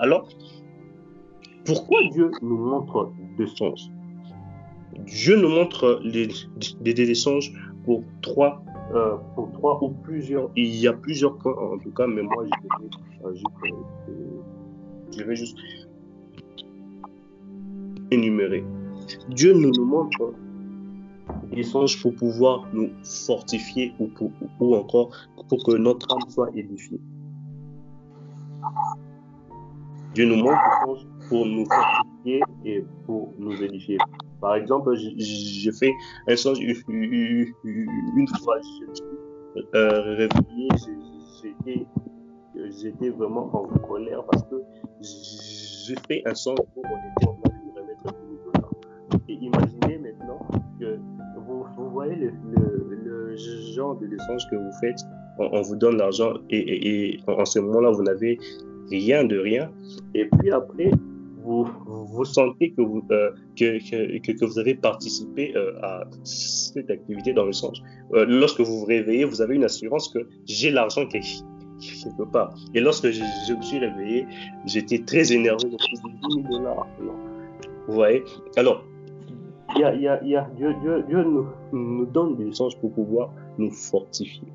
alors, 0.00 0.26
pourquoi 1.64 2.00
Dieu 2.12 2.30
nous 2.42 2.56
montre 2.56 3.12
des 3.36 3.46
songes 3.46 3.90
Dieu 5.06 5.36
nous 5.36 5.48
montre 5.48 6.00
les, 6.02 6.28
des, 6.80 6.94
des 6.94 7.14
songes 7.14 7.52
pour 7.84 8.02
trois 8.22 8.62
euh, 8.92 9.16
pour 9.36 9.52
trois 9.52 9.78
ou 9.84 9.90
plusieurs. 9.90 10.50
Il 10.56 10.74
y 10.74 10.88
a 10.88 10.92
plusieurs 10.92 11.36
points 11.38 11.54
en 11.54 11.78
tout 11.78 11.92
cas, 11.92 12.08
mais 12.08 12.22
moi 12.22 12.44
je 12.44 13.30
vais, 13.30 13.30
euh, 13.30 13.34
je, 15.20 15.24
vais 15.24 15.36
juste 15.36 15.56
énumérer. 18.10 18.64
Dieu 19.28 19.52
nous, 19.52 19.72
montre 19.84 20.34
des 21.52 21.62
songes 21.62 22.00
pour 22.00 22.14
pouvoir 22.14 22.66
nous 22.72 22.90
fortifier 23.26 23.92
ou, 23.98 24.08
pour, 24.08 24.30
ou 24.60 24.74
encore 24.74 25.10
pour 25.48 25.64
que 25.64 25.76
notre 25.76 26.12
âme 26.12 26.28
soit 26.28 26.50
édifiée. 26.54 27.00
Dieu 30.14 30.26
nous 30.26 30.36
montre 30.36 30.60
des 30.86 31.28
pour 31.28 31.46
nous 31.46 31.64
fortifier 31.66 32.42
et 32.64 32.84
pour 33.06 33.32
nous 33.38 33.62
édifier. 33.62 33.98
Par 34.40 34.56
exemple, 34.56 34.94
je, 34.96 35.70
fais 35.70 35.92
un 36.26 36.36
songe 36.36 36.58
une 36.60 36.74
fois, 38.42 38.56
euh, 39.74 40.16
réveillé, 40.16 40.68
j'étais 41.42 41.86
j'étais 42.70 43.10
vraiment 43.10 43.50
en 43.54 43.66
colère 43.86 44.24
parce 44.24 44.44
que 44.44 44.62
j'ai 45.00 45.94
fait 46.06 46.22
un 46.26 46.34
son 46.34 46.54
où 46.76 46.82
on 46.84 47.20
était 47.20 47.28
en 47.28 47.34
train 47.34 47.52
de 47.52 47.80
remettre 47.80 48.06
un 48.06 49.18
imaginez 49.28 49.98
maintenant 49.98 50.46
que 50.78 50.98
vous, 51.46 51.90
voyez 51.90 52.16
le, 52.16 53.36
genre 53.74 53.96
de 53.96 54.06
songe 54.18 54.42
que 54.50 54.56
vous 54.56 54.72
faites, 54.80 55.00
on, 55.38 55.62
vous 55.62 55.76
donne 55.76 55.96
l'argent 55.96 56.34
et, 56.50 57.10
et, 57.10 57.20
en 57.26 57.44
ce 57.44 57.58
moment-là, 57.60 57.90
vous 57.90 58.02
n'avez 58.02 58.38
rien 58.90 59.24
de 59.24 59.38
rien. 59.38 59.70
Et 60.14 60.26
puis 60.26 60.50
après, 60.50 60.90
vous, 61.42 61.66
vous 61.86 62.24
sentez 62.24 62.72
que 62.72 62.82
vous, 62.82 63.02
euh, 63.10 63.30
avez 64.56 64.74
participé 64.74 65.52
euh, 65.56 65.72
à 65.82 66.04
cette 66.24 66.90
activité 66.90 67.32
dans 67.32 67.44
le 67.44 67.52
songe. 67.52 67.82
Euh, 68.12 68.24
lorsque 68.28 68.60
vous 68.60 68.80
vous 68.80 68.84
réveillez, 68.84 69.24
vous 69.24 69.40
avez 69.40 69.54
une 69.56 69.64
assurance 69.64 70.08
que 70.08 70.18
j'ai 70.46 70.70
l'argent 70.70 71.06
quelque, 71.06 71.26
quelque 71.80 72.22
part. 72.22 72.54
Et 72.74 72.80
lorsque 72.80 73.10
je, 73.10 73.22
je 73.48 73.54
me 73.54 73.62
suis 73.62 73.78
réveillé, 73.78 74.26
j'étais 74.66 74.98
très 75.00 75.32
énervé. 75.32 75.64
de 75.64 75.76
10 75.76 76.42
000 76.42 76.58
dollars. 76.58 76.86
Vous 77.86 77.94
voyez? 77.94 78.22
Alors, 78.56 78.84
y 79.76 79.84
a, 79.84 79.94
y 79.94 80.08
a, 80.08 80.22
y 80.24 80.36
a, 80.36 80.50
Dieu, 80.56 80.74
Dieu, 80.82 81.04
Dieu 81.08 81.24
nous, 81.24 81.46
nous 81.72 82.06
donne 82.06 82.36
des 82.36 82.52
songes 82.52 82.76
pour 82.78 82.92
pouvoir 82.92 83.30
nous 83.58 83.70
fortifier. 83.70 84.48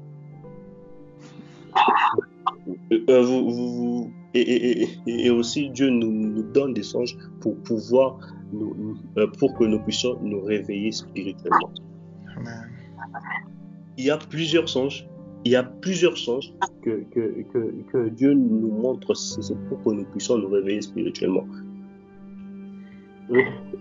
Euh, 3.09 3.21
vous, 3.21 3.49
vous, 3.51 4.13
et, 4.33 4.81
et, 4.81 4.87
et, 5.07 5.29
aussi, 5.29 5.69
Dieu 5.69 5.89
nous, 5.89 6.11
nous, 6.11 6.43
donne 6.43 6.73
des 6.73 6.83
songes 6.83 7.15
pour 7.39 7.55
pouvoir, 7.63 8.17
nous, 8.51 8.97
euh, 9.17 9.27
pour 9.39 9.53
que 9.53 9.63
nous 9.63 9.79
puissions 9.79 10.17
nous 10.21 10.41
réveiller 10.41 10.91
spirituellement. 10.91 11.71
Amen. 12.37 12.69
Il 13.97 14.05
y 14.05 14.09
a 14.09 14.17
plusieurs 14.17 14.67
songes. 14.67 15.07
Il 15.45 15.51
y 15.51 15.55
a 15.55 15.63
plusieurs 15.63 16.17
songes 16.17 16.51
que, 16.81 17.03
que, 17.11 17.43
que, 17.53 17.71
que 17.91 18.09
Dieu 18.09 18.33
nous 18.33 18.71
montre. 18.71 19.13
Pour 19.69 19.83
que 19.83 19.89
nous 19.91 20.05
puissions 20.05 20.37
nous 20.37 20.49
réveiller 20.49 20.81
spirituellement. 20.81 21.45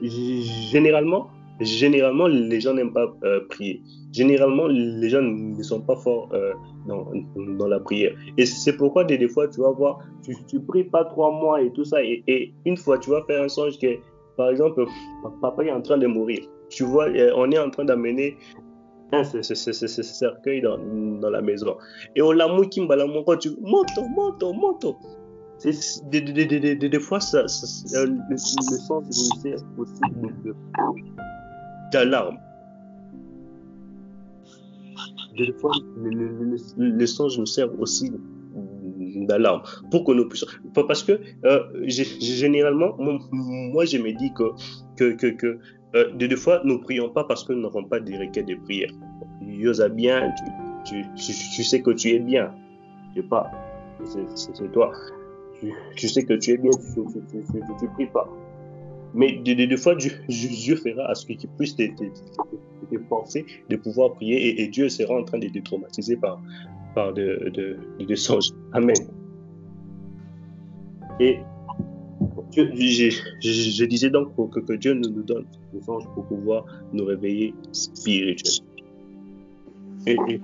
Généralement, 0.03 1.31
généralement, 1.61 2.27
les 2.27 2.61
gens 2.61 2.74
n'aiment 2.74 2.92
pas 2.92 3.14
euh, 3.24 3.40
prier. 3.48 3.81
Généralement, 4.12 4.66
les 4.66 5.09
gens 5.09 5.22
ne 5.22 5.62
sont 5.62 5.81
pas 5.81 5.96
forts 5.96 6.29
euh, 6.33 6.53
dans, 6.87 7.11
dans, 7.37 7.68
la 7.68 7.81
prière. 7.81 8.14
Et 8.37 8.46
c'est 8.46 8.77
pourquoi 8.77 9.05
des, 9.05 9.18
des, 9.18 9.29
fois, 9.29 9.48
tu 9.48 9.61
vas 9.61 9.70
voir, 9.70 10.00
tu, 10.22 10.37
tu 10.46 10.61
pries 10.61 10.85
pas 10.85 11.05
trois 11.05 11.33
mois 11.33 11.62
et 11.62 11.70
tout 11.72 11.85
ça, 11.85 12.03
et, 12.03 12.22
et, 12.27 12.53
une 12.64 12.77
fois, 12.77 12.98
tu 12.98 13.11
vas 13.11 13.22
faire 13.24 13.42
un 13.42 13.48
songe 13.48 13.79
que, 13.79 13.96
par 14.37 14.50
exemple, 14.50 14.85
papa 15.40 15.64
est 15.64 15.72
en 15.72 15.83
train 15.83 15.98
de 15.98 16.07
mourir. 16.07 16.40
Tu 16.70 16.85
vois, 16.85 17.09
euh, 17.09 17.33
on 17.37 17.50
est 17.50 17.59
en 17.59 17.70
train 17.70 17.85
d'amener 17.85 18.37
un 19.35 20.03
cercueil 20.03 20.61
dans, 20.62 20.79
dans 20.79 21.31
la 21.31 21.42
maison. 21.42 21.77
Et 22.16 22.22
on 22.22 22.33
l'a 22.33 22.48
mouillé, 22.48 22.70
tu 22.70 22.81
monte, 22.81 23.98
monte, 24.14 24.42
monte. 24.42 24.87
Des, 26.11 26.20
des, 26.20 26.46
des, 26.46 26.77
des, 26.77 27.00
fois, 27.00 27.20
ça, 27.20 27.48
ça, 27.48 28.05
le, 28.05 28.18
le 28.29 28.37
sens 28.37 29.05
aussi 29.79 30.00
d'alarme. 31.92 32.38
Des 35.38 35.53
fois, 35.53 35.72
le, 35.96 36.11
le, 36.11 36.57
le, 36.77 37.07
sens 37.07 37.38
nous 37.38 37.46
sert 37.46 37.68
aussi 37.81 38.12
d'alarme 39.27 39.62
pour 39.90 40.05
que 40.05 40.12
nous 40.12 40.29
puissions. 40.29 40.48
Parce 40.87 41.03
que 41.03 41.18
euh, 41.44 41.61
généralement, 41.87 42.96
moi, 42.98 43.85
je 43.85 43.98
me 43.98 44.12
dis 44.12 44.33
que, 44.35 44.53
que, 44.96 45.31
que 45.31 45.59
euh, 45.95 46.11
des 46.13 46.37
fois, 46.37 46.61
nous 46.65 46.81
prions 46.81 47.09
pas 47.09 47.25
parce 47.25 47.45
que 47.45 47.53
nous 47.53 47.63
n'avons 47.63 47.85
pas 47.85 48.01
des 48.01 48.17
requêtes 48.17 48.47
de 48.47 48.57
prière. 48.57 48.91
Yosa 49.43 49.89
bien, 49.89 50.33
tu, 50.85 51.05
sais 51.17 51.83
que 51.83 51.91
tu 51.91 52.11
es 52.11 52.19
bien. 52.19 52.53
Je 53.15 53.21
sais 53.21 53.27
pas, 53.29 53.51
c'est 54.05 54.73
toi 54.73 54.93
tu, 55.97 56.09
sais 56.09 56.25
que 56.25 56.35
tu 56.35 56.53
es 56.53 56.57
bien, 56.57 56.71
tu 56.95 57.01
ne 57.01 57.89
pries 57.95 58.07
pas. 58.07 58.29
Mais 59.15 59.33
des, 59.33 59.77
fois, 59.77 59.95
Dieu, 59.95 60.11
Dieu, 60.29 60.77
fera 60.77 61.05
à 61.09 61.15
ce 61.15 61.25
que 61.27 61.35
tu 61.35 61.47
puisses 61.47 61.77
te, 61.77 61.85
forcer 63.09 63.47
de 63.71 63.77
pouvoir 63.77 64.15
prier 64.15 64.61
et, 64.61 64.69
Dieu 64.69 64.89
sera 64.89 65.15
en 65.15 65.25
train 65.25 65.39
de 65.39 65.49
te 65.49 65.59
traumatiser 65.61 66.17
par, 66.17 66.41
par 66.95 67.13
de, 67.13 67.51
de, 67.55 68.05
de, 68.05 68.15
songes. 68.15 68.51
Amen. 68.73 68.97
Je, 72.57 73.85
disais 73.85 74.11
donc 74.11 74.35
que, 74.37 74.61
que, 74.61 74.73
Dieu 74.75 74.95
nous, 74.95 75.23
donne 75.23 75.47
des 75.73 75.81
songes 75.83 76.05
pour 76.14 76.27
pouvoir 76.27 76.64
nous 76.93 77.05
réveiller 77.05 77.55
spirituellement. 77.73 78.71
Et, 80.07 80.17
et, 80.29 80.40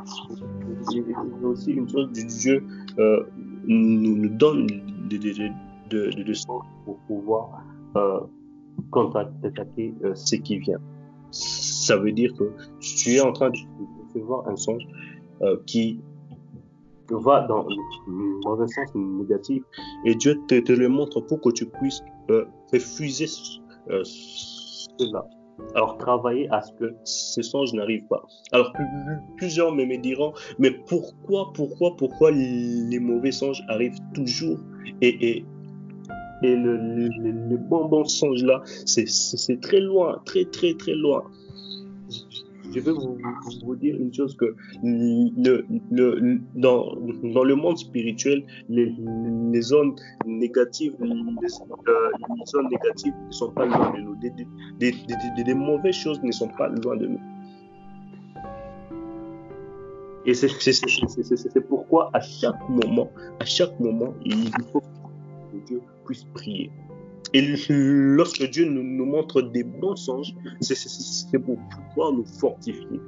aussi 1.44 1.72
une 1.72 1.88
chose, 1.88 2.10
Dieu 2.12 2.64
euh, 2.98 3.24
nous, 3.66 4.28
donne 4.28 4.66
de, 5.08 5.16
de, 5.18 5.50
de, 5.90 6.22
de 6.22 6.32
pour 6.84 6.98
pouvoir 7.06 7.62
euh, 7.96 8.20
contre-attaquer 8.90 9.94
euh, 10.04 10.14
ce 10.14 10.36
qui 10.36 10.58
vient. 10.58 10.80
Ça 11.30 11.96
veut 11.96 12.12
dire 12.12 12.32
que 12.34 12.52
tu 12.80 13.10
es 13.10 13.20
en 13.20 13.32
train 13.32 13.50
de 13.50 14.20
voir 14.20 14.48
un 14.48 14.56
songe 14.56 14.86
euh, 15.42 15.56
va 17.14 17.46
dans, 17.46 17.66
dans 18.44 18.60
un 18.60 18.66
sens 18.66 18.94
négatif 18.94 19.62
et 20.04 20.14
Dieu 20.14 20.40
te, 20.48 20.60
te 20.60 20.72
le 20.72 20.88
montre 20.88 21.20
pour 21.20 21.40
que 21.40 21.50
tu 21.50 21.66
puisses 21.66 22.02
euh, 22.30 22.44
refuser 22.72 23.26
euh, 23.90 24.02
cela. 24.04 25.26
Alors, 25.74 25.98
travailler 25.98 26.48
à 26.50 26.62
ce 26.62 26.72
que 26.72 26.94
ce 27.04 27.42
songe 27.42 27.74
n'arrive 27.74 28.06
pas. 28.06 28.24
Alors, 28.52 28.72
plusieurs 29.36 29.72
me, 29.72 29.84
me 29.84 29.98
diront, 29.98 30.32
mais 30.58 30.70
pourquoi, 30.70 31.52
pourquoi, 31.52 31.96
pourquoi 31.96 32.30
les 32.30 32.98
mauvais 32.98 33.30
songes 33.30 33.62
arrivent 33.68 34.00
toujours 34.14 34.58
et, 35.02 35.08
et, 35.08 35.44
et 36.42 36.56
le, 36.56 36.76
le, 36.76 37.08
le 37.50 37.56
bon, 37.58 37.86
bon 37.86 38.04
songe 38.04 38.42
là, 38.42 38.62
c'est 38.86 39.60
très 39.60 39.80
loin, 39.80 40.22
très, 40.24 40.46
très, 40.46 40.72
très 40.74 40.94
loin 40.94 41.24
je 42.72 42.80
vais 42.80 42.92
vous, 42.92 43.76
dire 43.76 43.96
une 43.96 44.12
chose 44.12 44.36
que 44.36 44.54
dans, 46.54 47.44
le 47.44 47.54
monde 47.54 47.78
spirituel, 47.78 48.44
les, 48.68 48.94
zones 49.60 49.94
négatives, 50.26 50.94
euh, 51.00 51.06
les, 51.06 51.48
zones 52.46 52.68
négatives 52.70 53.14
ne 53.26 53.32
sont 53.32 53.52
pas 53.52 53.66
loin 53.66 53.92
de 53.92 54.00
nous. 54.00 54.16
Des, 54.78 54.94
des 55.44 55.54
mauvaises 55.54 55.94
choses 55.94 56.20
ne 56.22 56.32
sont 56.32 56.48
pas 56.48 56.68
loin 56.68 56.96
de 56.96 57.06
nous. 57.06 57.20
Et 60.26 60.34
c'est 60.34 61.68
pourquoi 61.68 62.10
à 62.12 62.20
chaque 62.20 62.68
moment, 62.68 63.10
à 63.40 63.44
chaque 63.44 63.78
moment, 63.80 64.14
il 64.24 64.50
faut 64.72 64.80
que 64.80 65.66
Dieu 65.66 65.80
puisse 66.04 66.24
prier. 66.34 66.70
Et 67.32 67.42
lorsque 67.68 68.42
Dieu 68.50 68.64
nous, 68.64 69.04
montre 69.04 69.42
des 69.42 69.62
bons 69.62 69.96
songes, 69.96 70.34
c'est 70.60 71.38
pour 71.38 71.58
pouvoir 71.88 72.12
nous 72.12 72.24
fortifier. 72.24 73.00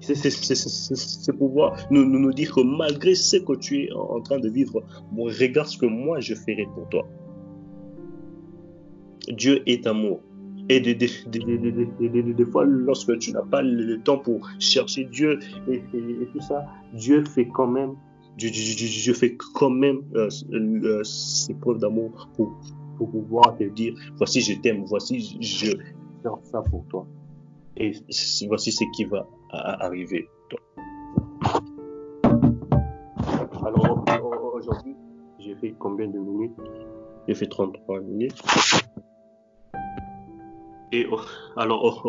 C'est 0.00 1.32
pour 1.32 1.48
pouvoir 1.48 1.76
nous, 1.90 2.04
nous, 2.04 2.32
dire 2.32 2.54
que 2.54 2.60
malgré 2.60 3.14
ce 3.14 3.38
que 3.38 3.56
tu 3.56 3.84
es 3.84 3.92
en 3.92 4.20
train 4.20 4.38
de 4.38 4.48
vivre, 4.48 4.82
regarde 5.16 5.66
ce 5.66 5.78
que 5.78 5.86
moi 5.86 6.20
je 6.20 6.34
ferai 6.34 6.66
pour 6.74 6.88
toi. 6.90 7.08
Dieu 9.28 9.62
est 9.66 9.86
amour. 9.86 10.20
Et 10.68 10.80
des, 10.80 11.08
fois, 12.50 12.64
lorsque 12.64 13.18
tu 13.18 13.32
n'as 13.32 13.42
pas 13.42 13.62
le 13.62 14.00
temps 14.00 14.18
pour 14.18 14.48
chercher 14.58 15.04
Dieu 15.04 15.38
et 15.68 15.82
tout 16.32 16.40
ça, 16.40 16.64
Dieu 16.94 17.24
fait 17.24 17.46
quand 17.48 17.66
même 17.66 17.94
Dieu, 18.36 18.50
Dieu, 18.50 19.14
quand 19.54 19.70
même 19.70 20.02
euh, 20.14 20.28
euh, 20.52 21.04
ses 21.04 21.54
preuves 21.54 21.78
d'amour 21.78 22.28
pour, 22.36 22.58
pouvoir 22.98 23.56
te 23.56 23.64
dire, 23.64 23.94
voici 24.16 24.40
je 24.40 24.60
t'aime, 24.60 24.84
voici 24.86 25.36
je 25.40 25.70
fais 26.22 26.28
ça 26.42 26.62
pour 26.62 26.84
toi. 26.86 27.06
Et 27.76 27.92
voici 28.48 28.72
ce 28.72 28.84
qui 28.94 29.04
va 29.04 29.26
arriver. 29.50 30.28
Alors 33.64 34.54
aujourd'hui, 34.54 34.94
j'ai 35.38 35.54
fait 35.56 35.74
combien 35.78 36.08
de 36.08 36.18
minutes? 36.18 36.56
J'ai 37.26 37.34
fait 37.34 37.46
33 37.46 38.00
minutes. 38.00 38.42
Et 40.94 41.06
alors 41.56 42.06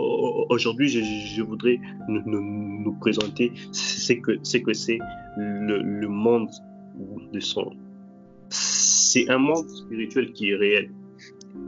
aujourd'hui, 0.49 0.89
je, 0.89 1.41
voudrais 1.41 1.79
nous, 2.07 2.95
présenter 3.01 3.51
ce 3.71 4.13
que 4.13 4.37
c'est 4.43 4.61
que 4.61 4.73
c'est 4.73 4.99
le, 5.37 6.07
monde 6.07 6.49
de 7.33 7.39
son 7.39 7.71
c'est 8.49 9.27
un 9.29 9.39
monde 9.39 9.67
spirituel 9.69 10.33
qui 10.33 10.51
est 10.51 10.55
réel. 10.55 10.91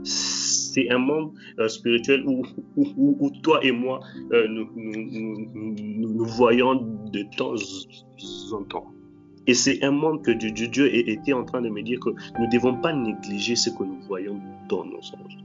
C'est 0.04 0.90
un 0.90 0.98
monde 0.98 1.32
euh, 1.58 1.66
spirituel 1.66 2.22
où, 2.26 3.30
toi 3.42 3.58
et 3.64 3.72
moi, 3.72 4.00
euh, 4.32 4.46
nous, 4.48 4.68
nous, 4.76 6.24
voyons 6.24 6.74
de 7.10 7.22
temps 7.36 7.54
en 8.52 8.62
temps. 8.64 8.92
Et 9.46 9.54
c'est 9.54 9.82
un 9.82 9.90
monde 9.90 10.22
que 10.22 10.30
Dieu, 10.30 10.68
Dieu 10.68 10.94
était 10.94 11.32
en 11.32 11.44
train 11.44 11.62
de 11.62 11.70
me 11.70 11.82
dire 11.82 11.98
que 12.00 12.10
nous 12.10 12.46
ne 12.46 12.52
devons 12.52 12.76
pas 12.76 12.92
négliger 12.92 13.56
ce 13.56 13.70
que 13.70 13.82
nous 13.82 14.00
voyons 14.06 14.38
dans 14.68 14.84
nos 14.84 15.00
songes. 15.00 15.38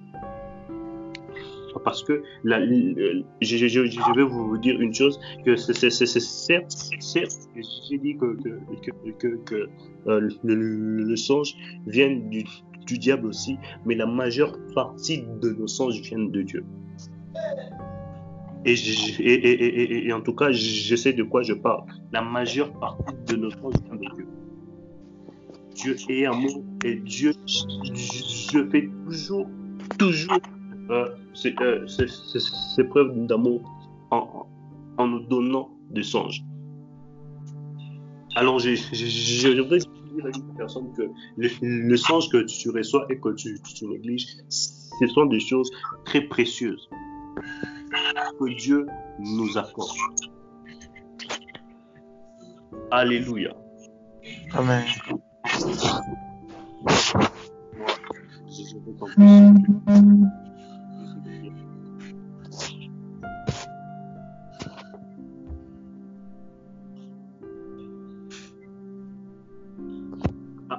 Parce 1.80 2.04
que 2.04 2.24
la, 2.44 2.60
je, 2.66 4.14
vais 4.16 4.24
vous 4.24 4.58
dire 4.58 4.80
une 4.80 4.94
chose, 4.94 5.20
que 5.46 5.56
c'est 5.56 5.74
certes, 5.74 6.72
certes 7.00 7.50
j'ai 7.90 7.98
dit 7.98 8.18
que, 8.18 9.70
euh, 10.08 10.30
le, 10.44 10.56
le, 10.56 11.16
songe 11.16 11.56
vient 11.88 12.10
du, 12.10 12.46
diable 12.98 13.28
aussi, 13.28 13.58
mais 13.86 13.96
la 13.96 14.06
majeure 14.06 14.58
partie 14.76 15.24
de 15.42 15.52
nos 15.52 15.68
songes 15.68 16.00
viennent 16.02 16.32
de 16.32 16.42
Dieu. 16.42 16.66
Et, 18.66 20.14
en 20.14 20.22
tout 20.22 20.36
cas, 20.36 20.52
je 20.52 20.96
sais 20.96 21.14
de 21.14 21.24
quoi 21.24 21.42
je 21.42 21.54
parle. 21.54 21.84
La 22.12 22.22
majeure 22.22 22.72
partie 22.80 23.16
de 23.28 23.36
nos 23.36 23.52
songes 23.52 23.76
vient 23.86 23.96
de 23.96 24.16
Dieu. 24.16 24.28
Dieu 25.76 25.96
est 26.10 26.26
amour 26.26 26.64
et 26.86 26.96
Dieu, 26.96 27.34
je 27.48 28.70
fais 28.70 28.90
toujours, 29.06 29.48
toujours 29.98 30.38
euh, 30.90 31.10
euh, 31.62 31.88
ces 31.88 32.84
preuves 32.86 33.26
d'amour 33.26 33.62
en, 34.12 34.48
en, 34.98 35.08
nous 35.08 35.22
donnant 35.22 35.70
des 35.90 36.04
songes. 36.04 36.44
Alors, 38.36 38.60
je, 38.60 38.70
voudrais 39.62 39.78
dire 39.78 40.26
à 40.26 40.30
une 40.30 40.56
personne 40.58 40.92
que 40.94 41.04
le, 41.38 41.98
songe 41.98 42.30
que 42.30 42.44
tu 42.44 42.70
reçois 42.70 43.06
et 43.10 43.20
que 43.20 43.30
tu, 43.30 43.60
tu 43.62 43.88
négliges, 43.88 44.28
ce 44.50 45.08
sont 45.08 45.26
des 45.26 45.40
choses 45.40 45.70
très 46.06 46.22
précieuses 46.22 46.90
que 48.40 48.56
Dieu 48.56 48.88
nous 49.20 49.58
accorde. 49.58 49.92
Alléluia. 52.92 53.56
Amen. 54.54 54.84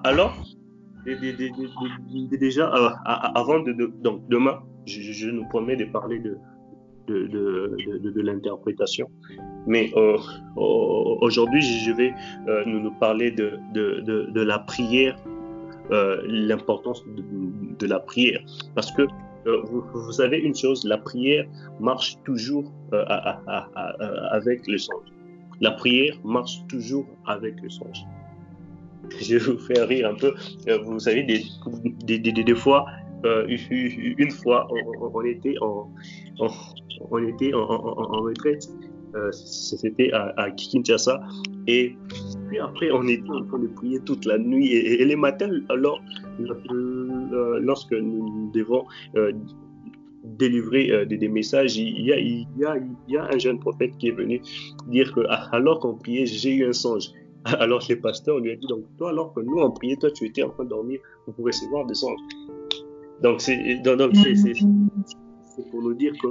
Alors, 0.05 0.37
déjà, 2.39 2.75
euh, 2.75 2.91
avant 3.35 3.61
de, 3.61 3.73
donc 4.03 4.29
demain, 4.29 4.61
je, 4.85 5.31
nous 5.31 5.49
promets 5.49 5.77
de 5.77 5.87
parler 5.87 6.19
de, 6.19 6.37
de, 7.09 8.21
l'interprétation. 8.21 9.09
Mais 9.67 9.91
euh, 9.97 10.19
aujourd'hui, 10.57 11.63
je 11.63 11.91
vais 11.93 12.13
euh, 12.49 12.65
nous, 12.67 12.91
parler 13.01 13.31
de, 13.31 13.59
la 14.35 14.59
prière, 14.59 15.17
l'importance 15.91 17.03
de, 17.79 17.87
la 17.87 17.99
prière. 17.99 18.43
Parce 18.75 18.93
que 18.93 19.03
vous, 19.47 20.13
savez 20.13 20.39
une 20.39 20.55
chose, 20.55 20.85
la 20.85 20.99
prière 20.99 21.47
marche 21.81 22.19
toujours 22.25 22.71
avec 24.33 24.67
le 24.67 24.77
songe. 24.77 25.09
La 25.63 25.71
prière 25.71 26.15
marche 26.25 26.63
toujours 26.69 27.07
avec 27.25 27.59
le 27.63 27.71
songe 27.71 28.05
je 29.21 29.37
vais 29.37 29.53
vous 29.53 29.59
faire 29.59 29.89
rire 29.89 30.09
un 30.11 30.15
peu. 30.15 30.35
Euh, 30.69 30.79
vous 30.85 30.99
savez, 30.99 31.23
des, 31.25 32.55
fois, 32.55 32.87
euh, 33.25 33.47
une 33.49 34.31
fois, 34.31 34.69
on, 35.01 35.23
était 35.23 35.57
en, 35.61 35.91
on, 37.11 37.19
était 37.27 37.53
en, 37.55 37.67
retraite. 37.67 38.69
Euh, 39.15 39.31
c'était 39.33 40.11
à, 40.13 40.51
Kinshasa. 40.51 41.21
Et 41.67 41.97
puis 42.49 42.59
après, 42.59 42.91
on 42.91 43.07
était 43.07 43.31
en 43.31 43.45
train 43.45 43.59
de 43.59 43.69
prier 43.69 44.01
toute 44.01 44.25
la 44.25 44.39
nuit. 44.39 44.73
Et, 44.73 45.05
les 45.05 45.17
matins, 45.17 45.51
alors, 45.69 46.01
lorsque 47.61 47.93
nous 47.93 48.51
devons 48.53 48.85
délivrer 50.25 51.07
des, 51.07 51.29
messages, 51.29 51.77
il, 51.77 52.01
y 52.01 52.13
a, 52.13 52.19
il 52.19 52.47
y 53.09 53.17
a 53.17 53.25
un 53.25 53.39
jeune 53.39 53.59
prophète 53.59 53.97
qui 53.99 54.09
est 54.09 54.17
venu 54.17 54.41
dire 54.89 55.13
que 55.15 55.21
alors 55.53 55.81
qu'on 55.81 55.95
priait, 55.95 56.27
j'ai 56.27 56.55
eu 56.55 56.67
un 56.67 56.73
songe. 56.73 57.11
Alors 57.61 57.83
les 57.89 57.97
pasteurs 57.97 58.39
lui 58.39 58.53
ont 58.53 58.59
dit, 58.59 58.67
donc 58.67 58.85
toi, 58.97 59.11
alors 59.11 59.35
que 59.35 59.41
nous 59.41 59.59
on 59.59 59.71
priait, 59.71 59.97
toi 59.97 60.11
tu 60.11 60.27
étais 60.27 60.43
en 60.43 60.51
train 60.51 60.65
de 60.65 60.71
dormir 60.71 61.01
pour 61.25 61.45
recevoir 61.45 61.85
des 61.87 61.95
songes. 61.95 62.21
Donc 63.23 63.41
c'est 63.41 63.81
pour 65.71 65.83
nous 65.83 65.95
dire 65.95 66.13
que 66.21 66.29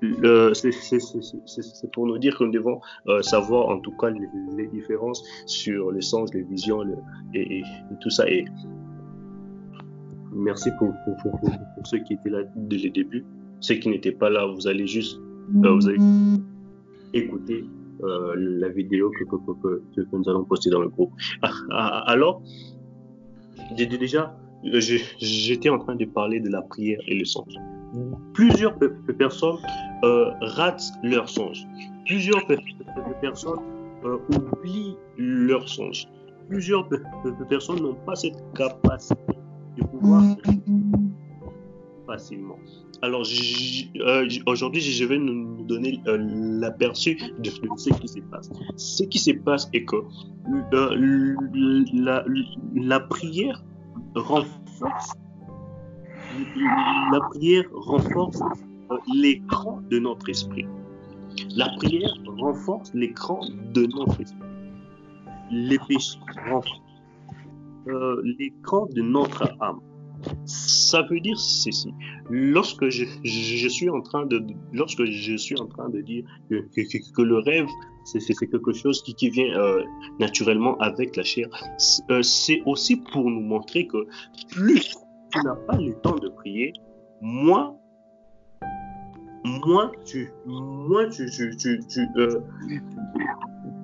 c'est 0.00 1.90
pour 1.92 2.06
nous 2.06 2.18
dire 2.18 2.36
que 2.36 2.44
nous 2.44 2.50
devons 2.50 2.80
euh, 3.08 3.22
savoir 3.22 3.68
en 3.68 3.80
tout 3.80 3.92
cas 3.96 4.10
les, 4.10 4.66
différences 4.66 5.24
sur 5.46 5.90
les 5.90 6.02
sens, 6.02 6.34
les 6.34 6.42
visions 6.42 6.84
et, 7.32 7.62
tout 8.00 8.10
ça. 8.10 8.28
Et 8.28 8.44
merci 10.32 10.70
pour, 10.78 10.92
pour, 11.22 11.86
ceux 11.86 11.98
qui 12.00 12.14
étaient 12.14 12.30
là 12.30 12.42
dès 12.56 12.78
le 12.78 12.90
début. 12.90 13.24
Ceux 13.60 13.76
qui 13.76 13.88
n'étaient 13.88 14.12
pas 14.12 14.28
là, 14.28 14.46
vous 14.46 14.66
allez 14.66 14.86
juste 14.86 15.18
euh, 15.64 15.74
vous 15.74 15.88
allez 15.88 15.98
écouter 17.14 17.64
euh, 18.02 18.34
la 18.36 18.68
vidéo 18.68 19.10
que, 19.10 19.24
que, 19.24 19.82
que, 19.94 20.16
nous 20.16 20.28
allons 20.28 20.44
poster 20.44 20.70
dans 20.70 20.80
le 20.80 20.88
groupe. 20.88 21.12
Ah, 21.42 21.50
ah, 21.70 22.10
alors, 22.10 22.42
déjà, 23.76 24.36
j'étais 25.18 25.68
en 25.68 25.78
train 25.78 25.96
de 25.96 26.04
parler 26.04 26.40
de 26.40 26.48
la 26.48 26.62
prière 26.62 27.00
et 27.06 27.14
le 27.14 27.24
songe. 27.24 27.54
Plusieurs 28.34 28.76
personnes 29.18 29.58
euh, 30.04 30.30
ratent 30.40 30.92
leur 31.02 31.28
songe. 31.28 31.66
Plusieurs 32.04 32.46
personnes 33.20 33.60
euh, 34.04 34.18
oublient 34.28 34.96
leur 35.16 35.68
songe. 35.68 36.06
Plusieurs 36.48 36.88
personnes 37.48 37.80
n'ont 37.80 37.94
pas 37.94 38.14
cette 38.14 38.36
capacité 38.54 39.34
de 39.78 39.84
pouvoir 39.84 40.22
facilement. 42.06 42.58
Alors 43.02 43.22
euh, 43.22 44.28
aujourd'hui, 44.46 44.80
je 44.80 45.04
vais 45.04 45.18
nous 45.18 45.55
donner 45.66 46.00
euh, 46.06 46.16
l'aperçu 46.60 47.16
de, 47.38 47.50
ce 47.50 47.90
qui 47.90 48.08
se 48.08 48.20
passe. 48.20 48.50
Ce 48.76 49.04
qui 49.04 49.18
se 49.18 49.32
passe 49.32 49.68
est 49.72 49.84
que 49.84 49.96
euh, 50.72 51.34
la, 52.74 53.00
prière 53.00 53.62
renforce 54.14 55.12
la 57.12 57.20
prière 57.30 57.64
renforce 57.72 58.40
l'écran 59.14 59.80
de 59.90 59.98
notre 59.98 60.28
esprit. 60.28 60.66
La 61.54 61.68
prière 61.76 62.12
renforce 62.38 62.92
l'écran 62.94 63.40
de 63.74 63.86
notre 63.86 64.20
esprit. 64.20 64.38
Les 65.50 65.78
péchés 65.88 66.18
renforcent 66.48 66.82
l'écran 68.38 68.86
de 68.92 69.02
notre 69.02 69.48
âme. 69.60 69.80
Ça 70.44 71.02
veut 71.02 71.20
dire 71.20 71.38
ceci. 71.38 71.92
Lorsque 72.30 72.88
je, 72.88 73.68
suis 73.68 73.90
en 73.90 74.00
train 74.00 74.26
de, 74.26 74.44
lorsque 74.72 75.04
je 75.04 75.36
suis 75.36 75.58
en 75.60 75.66
train 75.66 75.88
de 75.88 76.00
dire 76.00 76.24
que, 76.50 77.22
le 77.22 77.38
rêve, 77.38 77.66
c'est 78.04 78.34
quelque 78.34 78.72
chose 78.72 79.02
qui, 79.02 79.30
vient 79.30 79.56
euh, 79.58 79.82
naturellement 80.18 80.76
avec 80.78 81.16
la 81.16 81.22
chair, 81.22 81.48
euh, 82.10 82.22
c'est 82.22 82.62
aussi 82.66 82.96
pour 82.96 83.30
nous 83.30 83.40
montrer 83.40 83.86
que 83.86 84.06
plus 84.50 84.94
tu 85.32 85.38
n'as 85.44 85.56
pas 85.56 85.76
le 85.76 85.94
temps 86.00 86.16
de 86.16 86.28
prier, 86.28 86.72
moins 87.20 87.76
moins 89.44 89.92
tu, 90.04 90.32
moins 90.44 91.08
tu, 91.08 91.28
euh, 92.16 92.40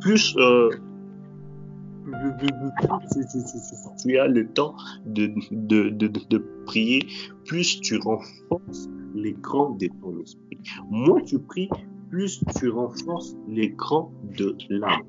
plus 0.00 0.36
tu 4.02 4.18
as 4.18 4.28
le 4.28 4.46
temps 4.48 4.74
de, 5.06 5.32
de, 5.50 5.88
de, 5.90 6.38
prier, 6.66 7.06
plus 7.44 7.80
tu 7.80 7.98
renforces 7.98 8.88
l'écran 9.14 9.70
de 9.70 9.88
ton 10.00 10.20
esprit. 10.20 10.58
Moins 10.90 11.22
tu 11.22 11.38
pries, 11.38 11.68
plus 12.10 12.42
tu 12.58 12.68
renforces 12.68 13.36
l'écran 13.48 14.12
de 14.36 14.56
l'âme. 14.70 15.02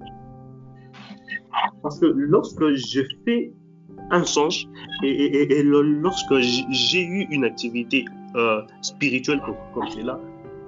Parce 1.82 2.00
que 2.00 2.06
lorsque 2.06 2.68
je 2.74 3.02
fais 3.26 3.54
un 4.12 4.24
songe 4.24 4.68
et, 5.04 5.60
et, 5.60 5.64
lorsque 5.64 6.38
j'ai 6.40 7.04
eu 7.04 7.28
une 7.30 7.46
activité 7.46 8.06
euh, 8.36 8.62
spirituelle 8.82 9.42
comme, 9.46 9.56
comme 9.74 9.88
celle-là, 9.90 10.20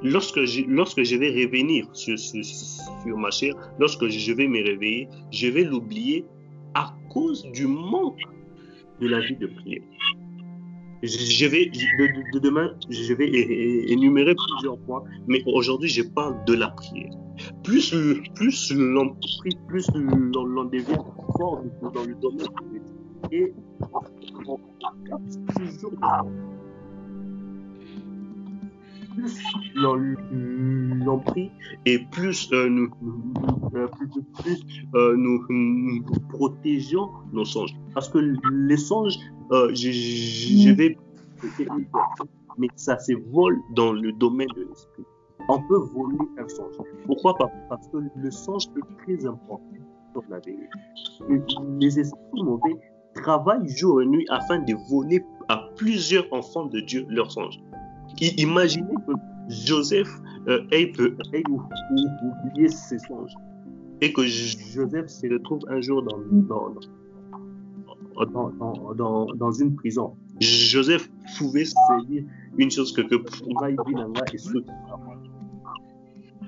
lorsque 0.06 0.46
je, 0.46 0.62
lorsque 0.68 1.04
je 1.04 1.16
vais 1.16 1.32
revenir 1.32 1.88
sur, 1.94 2.18
sur, 2.18 2.44
sur, 2.46 3.18
ma 3.18 3.32
chair, 3.32 3.54
lorsque 3.80 4.08
je 4.08 4.34
vais 4.34 4.48
me 4.48 4.64
réveiller, 4.64 5.10
je 5.32 5.48
vais 5.48 5.64
l'oublier 5.64 6.26
à 6.76 6.94
cause 7.10 7.44
du 7.52 7.66
manque 7.68 8.22
de 9.02 9.08
la 9.08 9.20
vie 9.20 9.36
de 9.36 9.48
prière. 9.48 9.82
Je 11.04 11.46
vais, 11.46 11.66
de, 11.66 12.40
demain, 12.40 12.74
je 12.90 13.14
vais 13.14 13.30
énumérer 13.92 14.34
plusieurs 14.36 14.78
points, 14.80 15.04
mais 15.28 15.42
aujourd'hui, 15.46 15.90
je 15.90 16.04
parle 16.04 16.44
de 16.46 16.54
la 16.54 16.70
prière. 16.70 17.12
Plus, 17.64 17.94
plus 18.36 18.74
l'on 18.74 19.10
prie, 19.10 19.58
plus 19.68 19.88
l'on 19.94 20.66
devient 20.66 20.86
fort 21.38 21.64
dans 21.94 22.04
le 22.04 22.16
domaine 22.16 22.48
et 23.32 23.54
on 24.46 24.60
toujours 25.58 25.92
plus 29.16 29.34
l'on 29.76 31.20
prie 31.20 31.52
et 31.86 32.00
plus, 32.12 32.52
euh, 32.52 32.70
nous, 32.70 32.90
euh, 33.76 33.88
plus, 34.42 34.62
euh, 34.96 35.16
nous, 35.18 35.46
nous, 35.50 36.04
protégeons 36.30 37.10
nos 37.32 37.46
songes. 37.46 37.76
Parce 37.94 38.10
que 38.10 38.20
les 38.20 38.78
songes, 38.78 39.16
je, 39.52 39.92
je, 39.92 40.72
vais 40.72 40.98
mais 42.58 42.68
ça 42.76 42.98
se 43.00 43.14
vole 43.32 43.60
dans 43.72 43.92
le 43.92 44.12
domaine 44.14 44.48
de 44.56 44.64
l'esprit. 44.64 45.04
On 45.50 45.62
peut 45.68 45.78
voler 45.94 46.18
un 46.38 46.48
songe. 46.48 46.76
Pourquoi 47.06 47.36
pas? 47.36 47.52
Parce 47.70 47.88
que 47.90 47.98
le 48.16 48.32
songe 48.32 48.64
est 48.78 49.04
très 49.04 49.26
important 49.26 49.62
dans 50.14 50.24
la 50.30 50.40
vérité. 50.40 50.70
Les 51.80 52.00
esprits 52.00 52.44
mauvais 52.44 52.80
travaillent 53.14 53.68
jour 53.68 54.02
et 54.02 54.06
nuit 54.06 54.26
afin 54.30 54.60
de 54.60 54.74
voler 54.90 55.24
à 55.50 55.70
plusieurs 55.76 56.26
enfants 56.32 56.66
de 56.66 56.80
Dieu 56.80 57.06
leurs 57.10 57.32
songes. 57.32 57.60
Imaginez 58.22 58.96
que 59.08 59.14
Joseph 59.50 60.10
euh, 60.48 60.64
ait, 60.72 60.92
oublié 61.00 62.68
ses 62.70 63.00
songes. 63.00 63.34
Et 64.02 64.12
que 64.12 64.24
Joseph 64.24 65.08
se 65.08 65.28
retrouve 65.32 65.62
un 65.70 65.82
jour 65.82 66.04
dans, 66.04 66.18
dans, 68.26 68.94
dans, 68.94 69.26
dans, 69.34 69.52
une 69.52 69.76
prison. 69.76 70.16
Joseph 70.40 71.10
pouvait 71.38 71.66
se 71.66 71.76
dire 72.08 72.24
une 72.58 72.72
chose 72.72 72.92
que, 72.94 73.02
que 73.02 73.16
est 73.16 73.76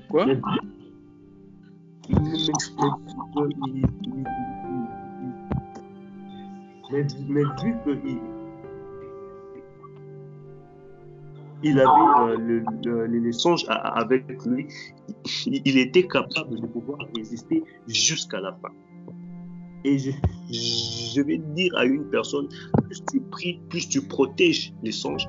Quoi 0.09 0.25
mais, 6.89 7.05
mais 7.27 7.43
vu 7.61 7.75
qu'il 7.83 8.17
il 11.63 11.79
avait 11.79 12.33
euh, 12.33 12.63
le, 12.83 13.05
les 13.05 13.31
songes 13.31 13.65
avec 13.67 14.25
lui, 14.45 14.67
il 15.45 15.77
était 15.77 16.07
capable 16.07 16.59
de 16.59 16.67
pouvoir 16.67 16.99
résister 17.15 17.63
jusqu'à 17.87 18.39
la 18.39 18.53
fin. 18.53 18.69
Et 19.83 19.97
je, 19.97 21.21
vais 21.21 21.37
dire 21.37 21.73
à 21.77 21.85
une 21.85 22.09
personne, 22.09 22.47
plus 22.83 23.03
tu 23.11 23.21
pries, 23.21 23.61
plus 23.69 23.87
tu 23.87 24.01
protèges 24.01 24.73
les 24.83 24.91
songes, 24.91 25.27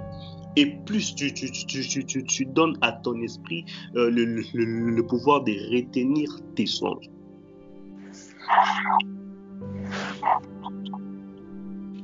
et 0.57 0.66
plus 0.85 1.14
tu, 1.14 2.47
donnes 2.47 2.76
à 2.81 2.93
ton 2.93 3.20
esprit 3.22 3.64
euh, 3.95 4.11
le, 4.11 4.43
le 4.55 5.07
pouvoir 5.07 5.45
de 5.45 5.53
retenir 5.74 6.29
tes 6.57 6.66
songes. 6.66 7.09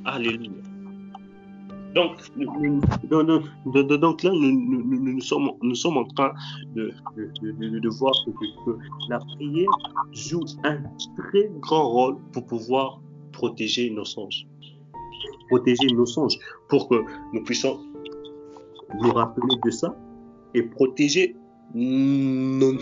Alléluia. 0.05 0.54
Donc, 1.95 2.17
là, 2.39 4.31
nous, 4.33 5.21
sommes, 5.21 5.51
nous 5.63 5.75
sommes 5.75 5.97
en 5.97 6.05
train 6.05 6.33
de, 6.75 6.93
voir 7.99 8.13
que, 8.27 8.73
la 9.09 9.19
prière 9.21 9.71
joue 10.13 10.45
un 10.65 10.79
très 11.17 11.51
grand 11.61 11.89
rôle 11.89 12.17
pour 12.33 12.47
pouvoir 12.47 13.01
protéger 13.33 13.91
nos 13.91 14.05
songes. 14.05 14.47
Protéger 15.49 15.87
nos 15.95 16.07
songes 16.07 16.37
pour 16.69 16.89
que 16.89 16.97
nous 17.33 17.45
puissions 17.45 17.79
nous 19.01 19.13
rappeler 19.13 19.57
de 19.65 19.71
ça 19.71 19.95
et 20.55 20.63
protéger 20.63 21.37
nos, 21.75 22.73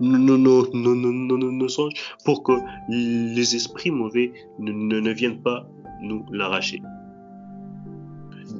nos, 0.00 1.68
songes 1.68 1.94
pour 2.24 2.42
que 2.42 2.52
les 2.88 3.56
esprits 3.56 3.90
mauvais 3.90 4.32
ne, 4.58 4.72
ne 4.72 5.10
viennent 5.12 5.42
pas 5.42 5.66
nous 6.02 6.24
l'arracher. 6.32 6.82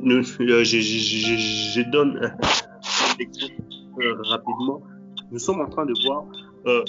Euh, 0.05 0.23
je, 0.65 1.91
donne 1.91 2.19
un 2.19 3.21
exemple 3.21 3.63
euh, 4.01 4.15
rapidement. 4.25 4.83
Nous 5.31 5.39
sommes 5.39 5.61
en 5.61 5.69
train 5.69 5.87
de 5.87 5.95
voir 6.05 6.25
euh, 6.67 6.83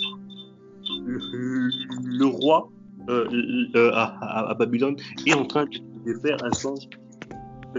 le, 1.06 2.26
roi 2.26 2.70
à, 3.08 4.56
Babylone 4.58 4.96
est 5.28 5.34
en 5.34 5.46
train 5.46 5.66
de 5.66 6.14
faire 6.22 6.38
un 6.44 6.52
songe 6.52 6.90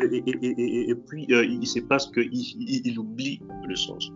et, 0.03 0.95
puis 1.09 1.27
il 1.29 1.67
se 1.67 1.81
passe 1.81 2.07
qu'il 2.09 2.31
il, 2.33 2.99
oublie 2.99 3.41
le 3.67 3.77
songe. 3.77 4.13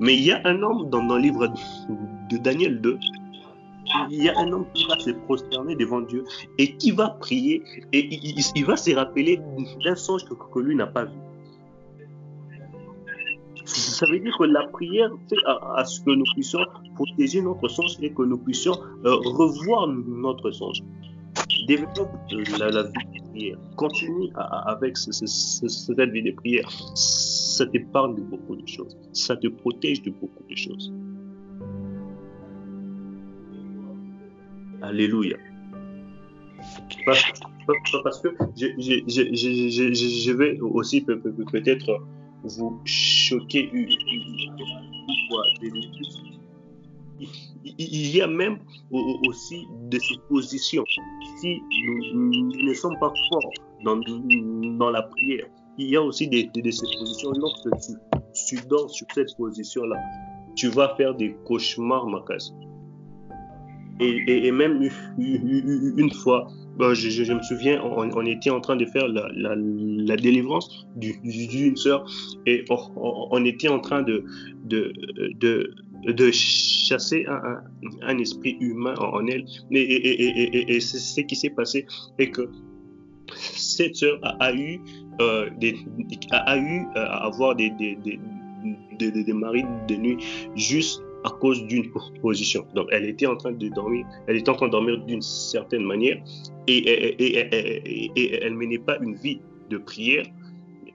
Mais 0.00 0.14
il 0.14 0.24
y 0.24 0.32
a 0.32 0.40
un 0.44 0.62
homme 0.62 0.88
dans, 0.90 1.02
dans 1.04 1.16
le 1.16 1.22
livre 1.22 1.48
de 2.30 2.36
Daniel 2.38 2.80
2 2.80 2.98
il 4.10 4.24
y 4.24 4.28
a 4.28 4.38
un 4.38 4.52
homme 4.52 4.66
qui 4.74 4.86
va 4.86 4.98
se 4.98 5.10
prosterner 5.10 5.76
devant 5.76 6.00
Dieu 6.00 6.24
et 6.58 6.76
qui 6.76 6.90
va 6.90 7.10
prier 7.10 7.62
et 7.92 8.08
il, 8.54 8.64
va 8.64 8.76
se 8.76 8.94
rappeler 8.94 9.40
d'un 9.84 9.96
songe 9.96 10.24
que, 10.24 10.60
lui 10.60 10.74
n'a 10.74 10.86
pas 10.86 11.04
vu. 11.04 11.18
Ça 13.64 14.06
veut 14.06 14.18
dire 14.18 14.36
que 14.36 14.44
la 14.44 14.66
prière 14.68 15.10
fait 15.28 15.36
à, 15.46 15.84
ce 15.84 16.00
que 16.00 16.10
nous 16.10 16.24
puissions 16.34 16.60
protéger 16.94 17.40
notre 17.42 17.68
songe 17.68 17.96
et 18.02 18.12
que 18.12 18.22
nous 18.22 18.38
puissions 18.38 18.74
euh, 19.04 19.14
revoir 19.14 19.88
notre 19.88 20.50
songe. 20.50 20.82
Développe 21.68 22.10
la, 22.58 22.70
la, 22.70 22.82
vie 22.82 23.20
de 23.20 23.30
prière. 23.30 23.58
Continue 23.76 24.30
avec 24.34 24.96
cette 24.96 26.10
vie 26.10 26.22
de 26.22 26.32
prière. 26.32 26.68
Ça 26.94 27.66
t'épargne 27.66 28.16
de 28.16 28.22
beaucoup 28.22 28.56
de 28.56 28.66
choses. 28.66 28.96
Ça 29.12 29.36
te 29.36 29.46
protège 29.46 30.02
de 30.02 30.10
beaucoup 30.10 30.42
de 30.50 30.56
choses. 30.56 30.92
Alléluia. 34.82 35.36
Parce, 37.06 37.22
que 38.20 38.28
je, 38.56 40.32
vais 40.32 40.60
aussi 40.60 41.00
peut-être 41.00 42.00
vous 42.44 42.80
choquer 42.84 43.70
Il 47.78 48.16
y 48.16 48.20
a 48.20 48.26
même 48.26 48.58
aussi 48.90 49.66
de 49.88 49.98
ces 49.98 50.16
positions. 50.28 50.84
Si 51.40 51.60
nous 52.14 52.52
ne 52.64 52.74
sommes 52.74 52.98
pas 52.98 53.12
forts 53.30 53.52
dans, 53.84 54.90
la 54.90 55.02
prière, 55.02 55.46
il 55.78 55.90
y 55.90 55.96
a 55.96 56.02
aussi 56.02 56.28
de, 56.28 56.70
ces 56.70 56.98
positions. 56.98 57.32
Lorsque 57.38 57.70
tu, 57.80 57.92
tu 58.46 58.66
dors 58.66 58.90
sur 58.90 59.06
cette 59.14 59.36
position-là, 59.36 59.96
tu 60.56 60.68
vas 60.68 60.94
faire 60.96 61.14
des 61.14 61.34
cauchemars, 61.44 62.06
Makas. 62.06 62.52
Et, 64.00 64.50
même 64.50 64.88
une 65.96 66.12
fois, 66.12 66.48
je, 66.80 67.32
me 67.32 67.42
souviens, 67.42 67.82
on, 67.82 68.26
était 68.26 68.50
en 68.50 68.60
train 68.60 68.76
de 68.76 68.84
faire 68.86 69.06
la, 69.08 70.16
délivrance 70.16 70.86
d'une 70.96 71.76
sœur 71.76 72.04
et 72.46 72.64
on, 72.68 73.44
était 73.44 73.68
en 73.68 73.80
train 73.80 74.02
de, 74.02 74.24
chasser 76.32 77.26
un, 78.02 78.18
esprit 78.18 78.56
humain 78.60 78.94
en, 78.98 79.26
elle. 79.26 79.44
Et, 79.70 80.80
ce 80.80 81.20
qui 81.20 81.36
s'est 81.36 81.50
passé 81.50 81.86
est 82.18 82.30
que 82.30 82.48
cette 83.36 83.96
sœur 83.96 84.18
a, 84.22 84.52
eu, 84.52 84.80
euh, 85.20 85.48
euh, 85.62 86.22
à 86.30 87.26
avoir 87.26 87.54
des, 87.54 87.70
des, 87.70 87.96
des 88.98 89.32
maris 89.32 89.64
de 89.88 89.96
nuit 89.96 90.18
juste 90.56 91.02
à 91.24 91.30
cause 91.30 91.64
d'une 91.66 91.90
position. 92.20 92.66
Donc, 92.74 92.88
elle 92.90 93.08
était 93.08 93.26
en 93.26 93.36
train 93.36 93.52
de 93.52 93.68
dormir, 93.68 94.06
elle 94.26 94.36
était 94.36 94.50
en 94.50 94.54
train 94.54 94.66
de 94.66 94.72
dormir 94.72 94.98
d'une 95.04 95.22
certaine 95.22 95.84
manière 95.84 96.22
et, 96.66 96.78
et, 96.78 98.12
et, 98.16 98.34
elle 98.42 98.54
menait 98.54 98.78
pas 98.78 98.98
une 99.00 99.14
vie 99.14 99.40
de 99.70 99.78
prière, 99.78 100.24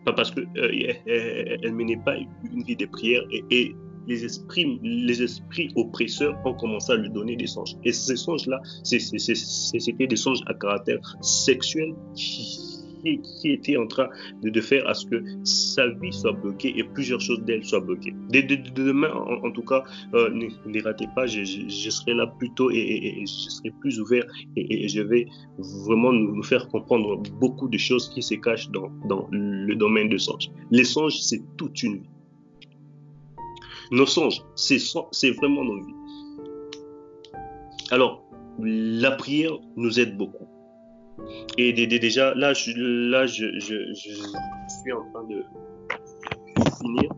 pas 0.05 0.13
parce 0.13 0.31
que 0.31 0.41
euh, 0.41 1.57
elle 1.63 1.73
menait 1.73 2.01
pas 2.03 2.15
une 2.17 2.63
vie 2.63 2.75
de 2.75 2.85
prière 2.85 3.23
et, 3.31 3.75
les 4.07 4.23
esprits, 4.23 4.79
les 4.81 5.21
esprits 5.21 5.69
oppresseurs 5.75 6.33
ont 6.45 6.53
commencé 6.53 6.93
à 6.93 6.95
lui 6.95 7.09
donner 7.09 7.35
des 7.35 7.47
songes. 7.47 7.75
Et 7.83 7.91
ces 7.91 8.15
songes-là, 8.15 8.61
c'était 8.83 10.07
des 10.07 10.15
songes 10.15 10.39
à 10.47 10.53
caractère 10.53 10.99
sexuel 11.21 11.93
qui, 12.15 12.76
qui, 13.15 13.51
était 13.51 13.77
en 13.77 13.87
train 13.87 14.09
de, 14.41 14.61
faire 14.61 14.87
à 14.87 14.93
ce 14.93 15.05
que 15.05 15.23
sa 15.43 15.87
vie 15.87 16.11
soit 16.11 16.33
bloquée 16.33 16.73
et 16.77 16.83
plusieurs 16.83 17.21
choses 17.21 17.41
d'elle 17.43 17.63
soient 17.63 17.79
bloquées. 17.79 18.13
De, 18.31 18.55
demain, 18.75 19.11
en, 19.11 19.51
tout 19.51 19.63
cas, 19.63 19.83
euh, 20.13 20.29
ne, 20.29 20.83
ratez 20.83 21.07
pas, 21.15 21.25
je, 21.25 21.43
serai 21.89 22.13
là 22.13 22.27
plus 22.27 22.51
tôt 22.51 22.69
et, 22.71 23.23
je 23.25 23.49
serai 23.49 23.71
plus 23.81 23.99
ouvert 23.99 24.25
et, 24.55 24.87
je 24.87 25.01
vais 25.01 25.27
vraiment 25.57 26.11
nous, 26.13 26.43
faire 26.43 26.67
comprendre 26.67 27.21
beaucoup 27.39 27.67
de 27.67 27.77
choses 27.77 28.09
qui 28.09 28.21
se 28.21 28.35
cachent 28.35 28.69
dans, 28.69 28.89
dans 29.07 29.27
le 29.31 29.75
domaine 29.75 30.09
des 30.09 30.19
songes. 30.19 30.49
Les 30.71 30.83
songes, 30.83 31.19
c'est 31.19 31.41
toute 31.57 31.81
une 31.83 31.97
vie. 31.97 32.09
Nos 33.91 34.05
songes, 34.05 34.41
c'est 34.55 35.31
vraiment 35.31 35.63
nos 35.63 35.77
vies. 35.77 35.93
Alors, 37.89 38.23
la 38.59 39.11
prière 39.11 39.53
nous 39.75 39.99
aide 39.99 40.17
beaucoup. 40.17 40.47
Et 41.57 41.73
déjà, 41.73 42.33
là, 42.35 42.53
je, 42.53 42.71
là 42.75 43.25
je, 43.25 43.59
suis 43.59 44.91
en 44.91 45.11
train 45.11 45.23
de 45.23 45.43
finir. 46.79 47.11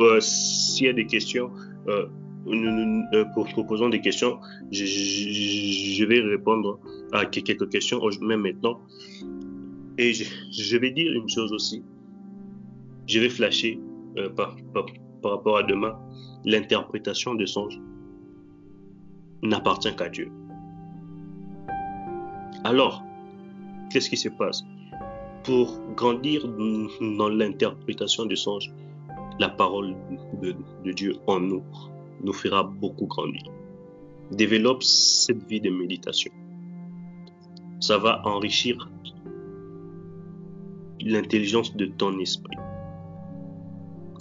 Euh, 0.00 0.20
S'il 0.20 0.86
y 0.86 0.88
a 0.88 0.92
des 0.92 1.06
questions, 1.06 1.50
euh, 1.88 2.06
nous, 2.46 3.04
euh, 3.12 3.24
proposons 3.52 3.88
des 3.88 4.00
questions. 4.00 4.38
Je, 4.70 6.04
vais 6.04 6.20
répondre 6.20 6.78
à 7.12 7.24
quelques 7.26 7.68
questions, 7.70 8.00
même 8.20 8.42
maintenant. 8.42 8.80
Et 9.98 10.12
je, 10.12 10.76
vais 10.76 10.90
dire 10.90 11.12
une 11.12 11.28
chose 11.28 11.52
aussi. 11.52 11.82
Je 13.06 13.20
vais 13.20 13.28
flasher 13.28 13.78
euh, 14.18 14.28
par, 14.30 14.56
par, 14.72 14.86
par 15.22 15.32
rapport 15.32 15.58
à 15.58 15.62
demain. 15.62 15.98
L'interprétation 16.44 17.34
des 17.34 17.46
songes 17.46 17.80
n'appartient 19.42 19.94
qu'à 19.96 20.08
Dieu. 20.08 20.30
Alors, 22.64 23.02
qu'est-ce 23.90 24.08
qui 24.08 24.16
se 24.16 24.30
passe? 24.30 24.64
Pour 25.42 25.78
grandir 25.94 26.48
dans 26.48 27.28
l'interprétation 27.28 28.24
des 28.24 28.36
songes, 28.36 28.72
la 29.38 29.50
parole 29.50 29.94
de, 30.40 30.56
Dieu 30.92 31.16
en 31.26 31.40
nous 31.40 31.62
nous 32.22 32.32
fera 32.32 32.64
beaucoup 32.64 33.06
grandir. 33.06 33.42
Développe 34.30 34.82
cette 34.82 35.46
vie 35.46 35.60
de 35.60 35.68
méditation. 35.68 36.32
Ça 37.80 37.98
va 37.98 38.22
enrichir 38.24 38.88
l'intelligence 41.00 41.76
de 41.76 41.84
ton 41.84 42.18
esprit. 42.18 42.56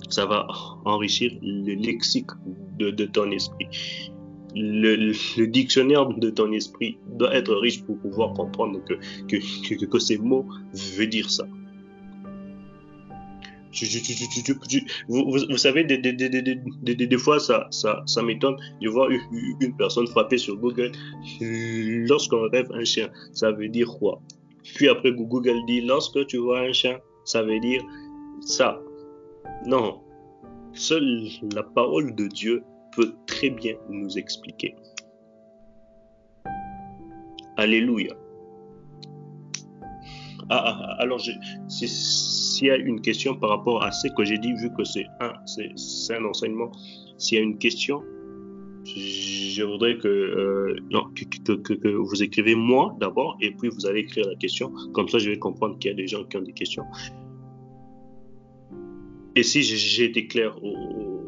ça 0.10 0.26
va 0.26 0.48
enrichir 0.84 1.32
le 1.42 1.76
lexique 1.76 2.32
de 2.78 3.06
ton 3.06 3.32
esprit. 3.32 4.12
Le, 4.56 5.46
dictionnaire 5.46 6.08
de 6.08 6.30
ton 6.30 6.52
esprit 6.52 6.98
doit 7.18 7.34
être 7.34 7.56
riche 7.56 7.84
pour 7.84 7.98
pouvoir 8.00 8.34
comprendre 8.34 8.80
que, 8.86 8.94
que, 9.28 9.76
que, 9.76 9.86
que 9.86 10.00
ces 10.00 10.18
mots 10.18 10.46
veulent 10.74 11.10
dire 11.10 11.30
ça. 11.30 11.46
Vous, 15.08 15.58
savez, 15.58 15.84
des, 15.84 15.98
des, 15.98 16.14
des, 16.14 16.96
des, 17.08 17.18
fois, 17.18 17.40
ça, 17.40 17.68
ça, 17.72 18.04
ça 18.06 18.22
m'étonne 18.22 18.56
de 18.82 18.90
voir 18.90 19.10
une 19.10 19.76
personne 19.78 20.06
frapper 20.08 20.38
sur 20.38 20.58
Google. 20.58 20.92
Lorsqu'on 21.42 22.50
rêve 22.50 22.72
un 22.74 22.84
chien, 22.84 23.10
ça 23.32 23.52
veut 23.52 23.70
dire 23.70 23.88
quoi? 24.00 24.22
Puis 24.76 24.88
après, 24.88 25.12
Google 25.12 25.66
dit, 25.68 25.82
lorsque 25.82 26.26
tu 26.28 26.38
vois 26.38 26.60
un 26.60 26.72
chien, 26.72 27.00
ça 27.26 27.42
veut 27.42 27.60
dire 27.60 27.82
ça. 28.42 28.80
Non. 29.66 30.00
Seule 30.74 31.28
la 31.54 31.64
parole 31.64 32.16
de 32.16 32.28
Dieu 32.28 32.64
peut 32.96 33.14
très 33.26 33.50
bien 33.50 33.76
nous 33.90 34.18
expliquer. 34.18 34.76
Alléluia. 37.58 38.14
Ah, 40.50 40.62
ah, 40.66 40.80
ah 40.82 40.96
alors, 41.00 41.22
s'il 41.68 42.68
y 42.68 42.72
a 42.72 42.78
une 42.78 43.02
question 43.02 43.36
par 43.36 43.50
rapport 43.50 43.84
à 43.84 43.92
ce 43.92 44.08
que 44.10 44.26
j'ai 44.26 44.38
dit, 44.38 44.54
vu 44.54 44.72
que 44.74 44.84
c'est 44.84 45.06
un, 45.20 46.26
enseignement, 46.26 46.72
s'il 47.18 47.38
y 47.38 47.42
a 47.42 47.44
une 47.44 47.58
question, 47.58 48.04
je 48.86 49.64
voudrais 49.64 49.98
que, 49.98 50.08
euh, 50.08 50.76
non, 50.92 51.06
que, 51.14 51.90
vous 51.90 52.22
écrivez 52.22 52.56
moi 52.56 52.96
d'abord 53.00 53.38
et 53.40 53.52
puis 53.52 53.70
vous 53.70 53.86
allez 53.86 54.02
écrire 54.02 54.28
la 54.28 54.36
question. 54.36 54.74
Comme 54.94 55.08
ça, 55.08 55.20
je 55.20 55.30
vais 55.30 55.40
comprendre 55.40 55.78
qu'il 55.80 55.92
y 55.92 55.94
a 55.94 55.98
des 55.98 56.08
gens 56.08 56.24
qui 56.26 56.38
ont 56.38 56.42
des 56.42 56.54
questions. 56.54 56.84
Et 59.36 59.44
si 59.44 59.64
j'ai 59.64 60.06
été 60.06 60.28
clair 60.28 60.56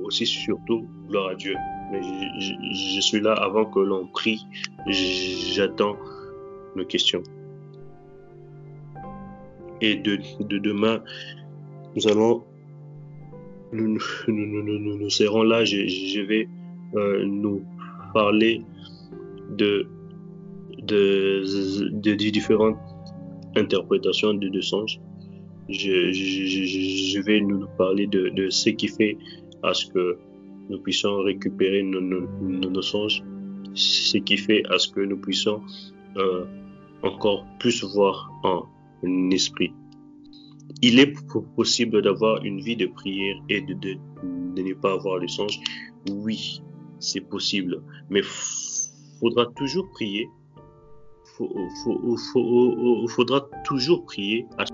aussi, 0.06 0.26
surtout, 0.26 0.88
gloire 1.08 1.30
à 1.30 1.36
Dieu. 1.36 1.56
Mais 1.92 2.02
je, 2.40 2.54
je 2.96 3.02
suis 3.02 3.20
là 3.20 3.34
avant 3.34 3.66
que 3.66 3.80
l'on 3.80 4.08
prie. 4.08 4.46
J'attends 4.88 5.98
nos 6.76 6.86
questions. 6.86 7.24
Et 9.82 9.96
de, 9.96 10.20
de 10.40 10.58
demain, 10.58 11.02
nous 11.96 12.08
allons, 12.08 12.44
nous, 13.72 13.98
nous, 14.28 14.64
nous, 14.64 14.98
nous 14.98 15.10
serons 15.10 15.44
là. 15.44 15.66
Je, 15.66 15.88
je 15.88 16.22
vais 16.22 16.48
euh, 16.96 17.26
nous 17.26 17.64
parler 18.14 18.62
de, 19.50 19.88
de, 20.82 21.44
de, 21.92 22.14
différentes 22.14 22.78
interprétations 23.56 24.34
de, 24.34 24.48
de 24.48 24.62
songes 24.62 25.00
je, 25.70 26.12
je, 26.12 26.46
je, 26.46 27.20
vais 27.22 27.42
nous 27.42 27.66
parler 27.78 28.08
de, 28.08 28.30
de, 28.30 28.50
ce 28.50 28.70
qui 28.70 28.88
fait 28.88 29.18
à 29.66 29.74
ce 29.74 29.86
que 29.88 30.18
nous 30.70 30.80
puissions 30.80 31.20
récupérer 31.22 31.84
nos, 31.84 32.02
nos, 32.02 32.28
nos, 32.42 32.82
songes, 32.82 33.24
ce 33.74 34.18
qui 34.18 34.38
fait 34.38 34.64
à 34.72 34.78
ce 34.78 34.90
que 34.90 35.02
nous 35.02 35.18
puissions 35.18 35.62
euh, 36.18 36.46
encore 37.04 37.46
plus 37.60 37.84
voir 37.84 38.32
en 38.44 38.66
esprit. 39.32 39.74
Il 40.82 41.00
est 41.00 41.14
possible 41.56 42.02
d'avoir 42.02 42.44
une 42.44 42.60
vie 42.60 42.76
de 42.76 42.88
prière 42.88 43.38
et 43.50 43.62
de, 43.62 43.74
de, 43.74 43.98
de 44.56 44.62
ne 44.62 44.74
pas 44.74 44.94
avoir 44.94 45.20
les 45.20 45.28
songes. 45.28 45.60
Oui, 46.12 46.62
c'est 47.00 47.22
possible, 47.22 47.82
mais 48.10 48.22
faudra 49.20 49.46
toujours 49.56 49.90
prier. 49.92 50.28
Faudra 53.10 53.42
toujours 53.66 54.06
prier. 54.06 54.46
À 54.58 54.66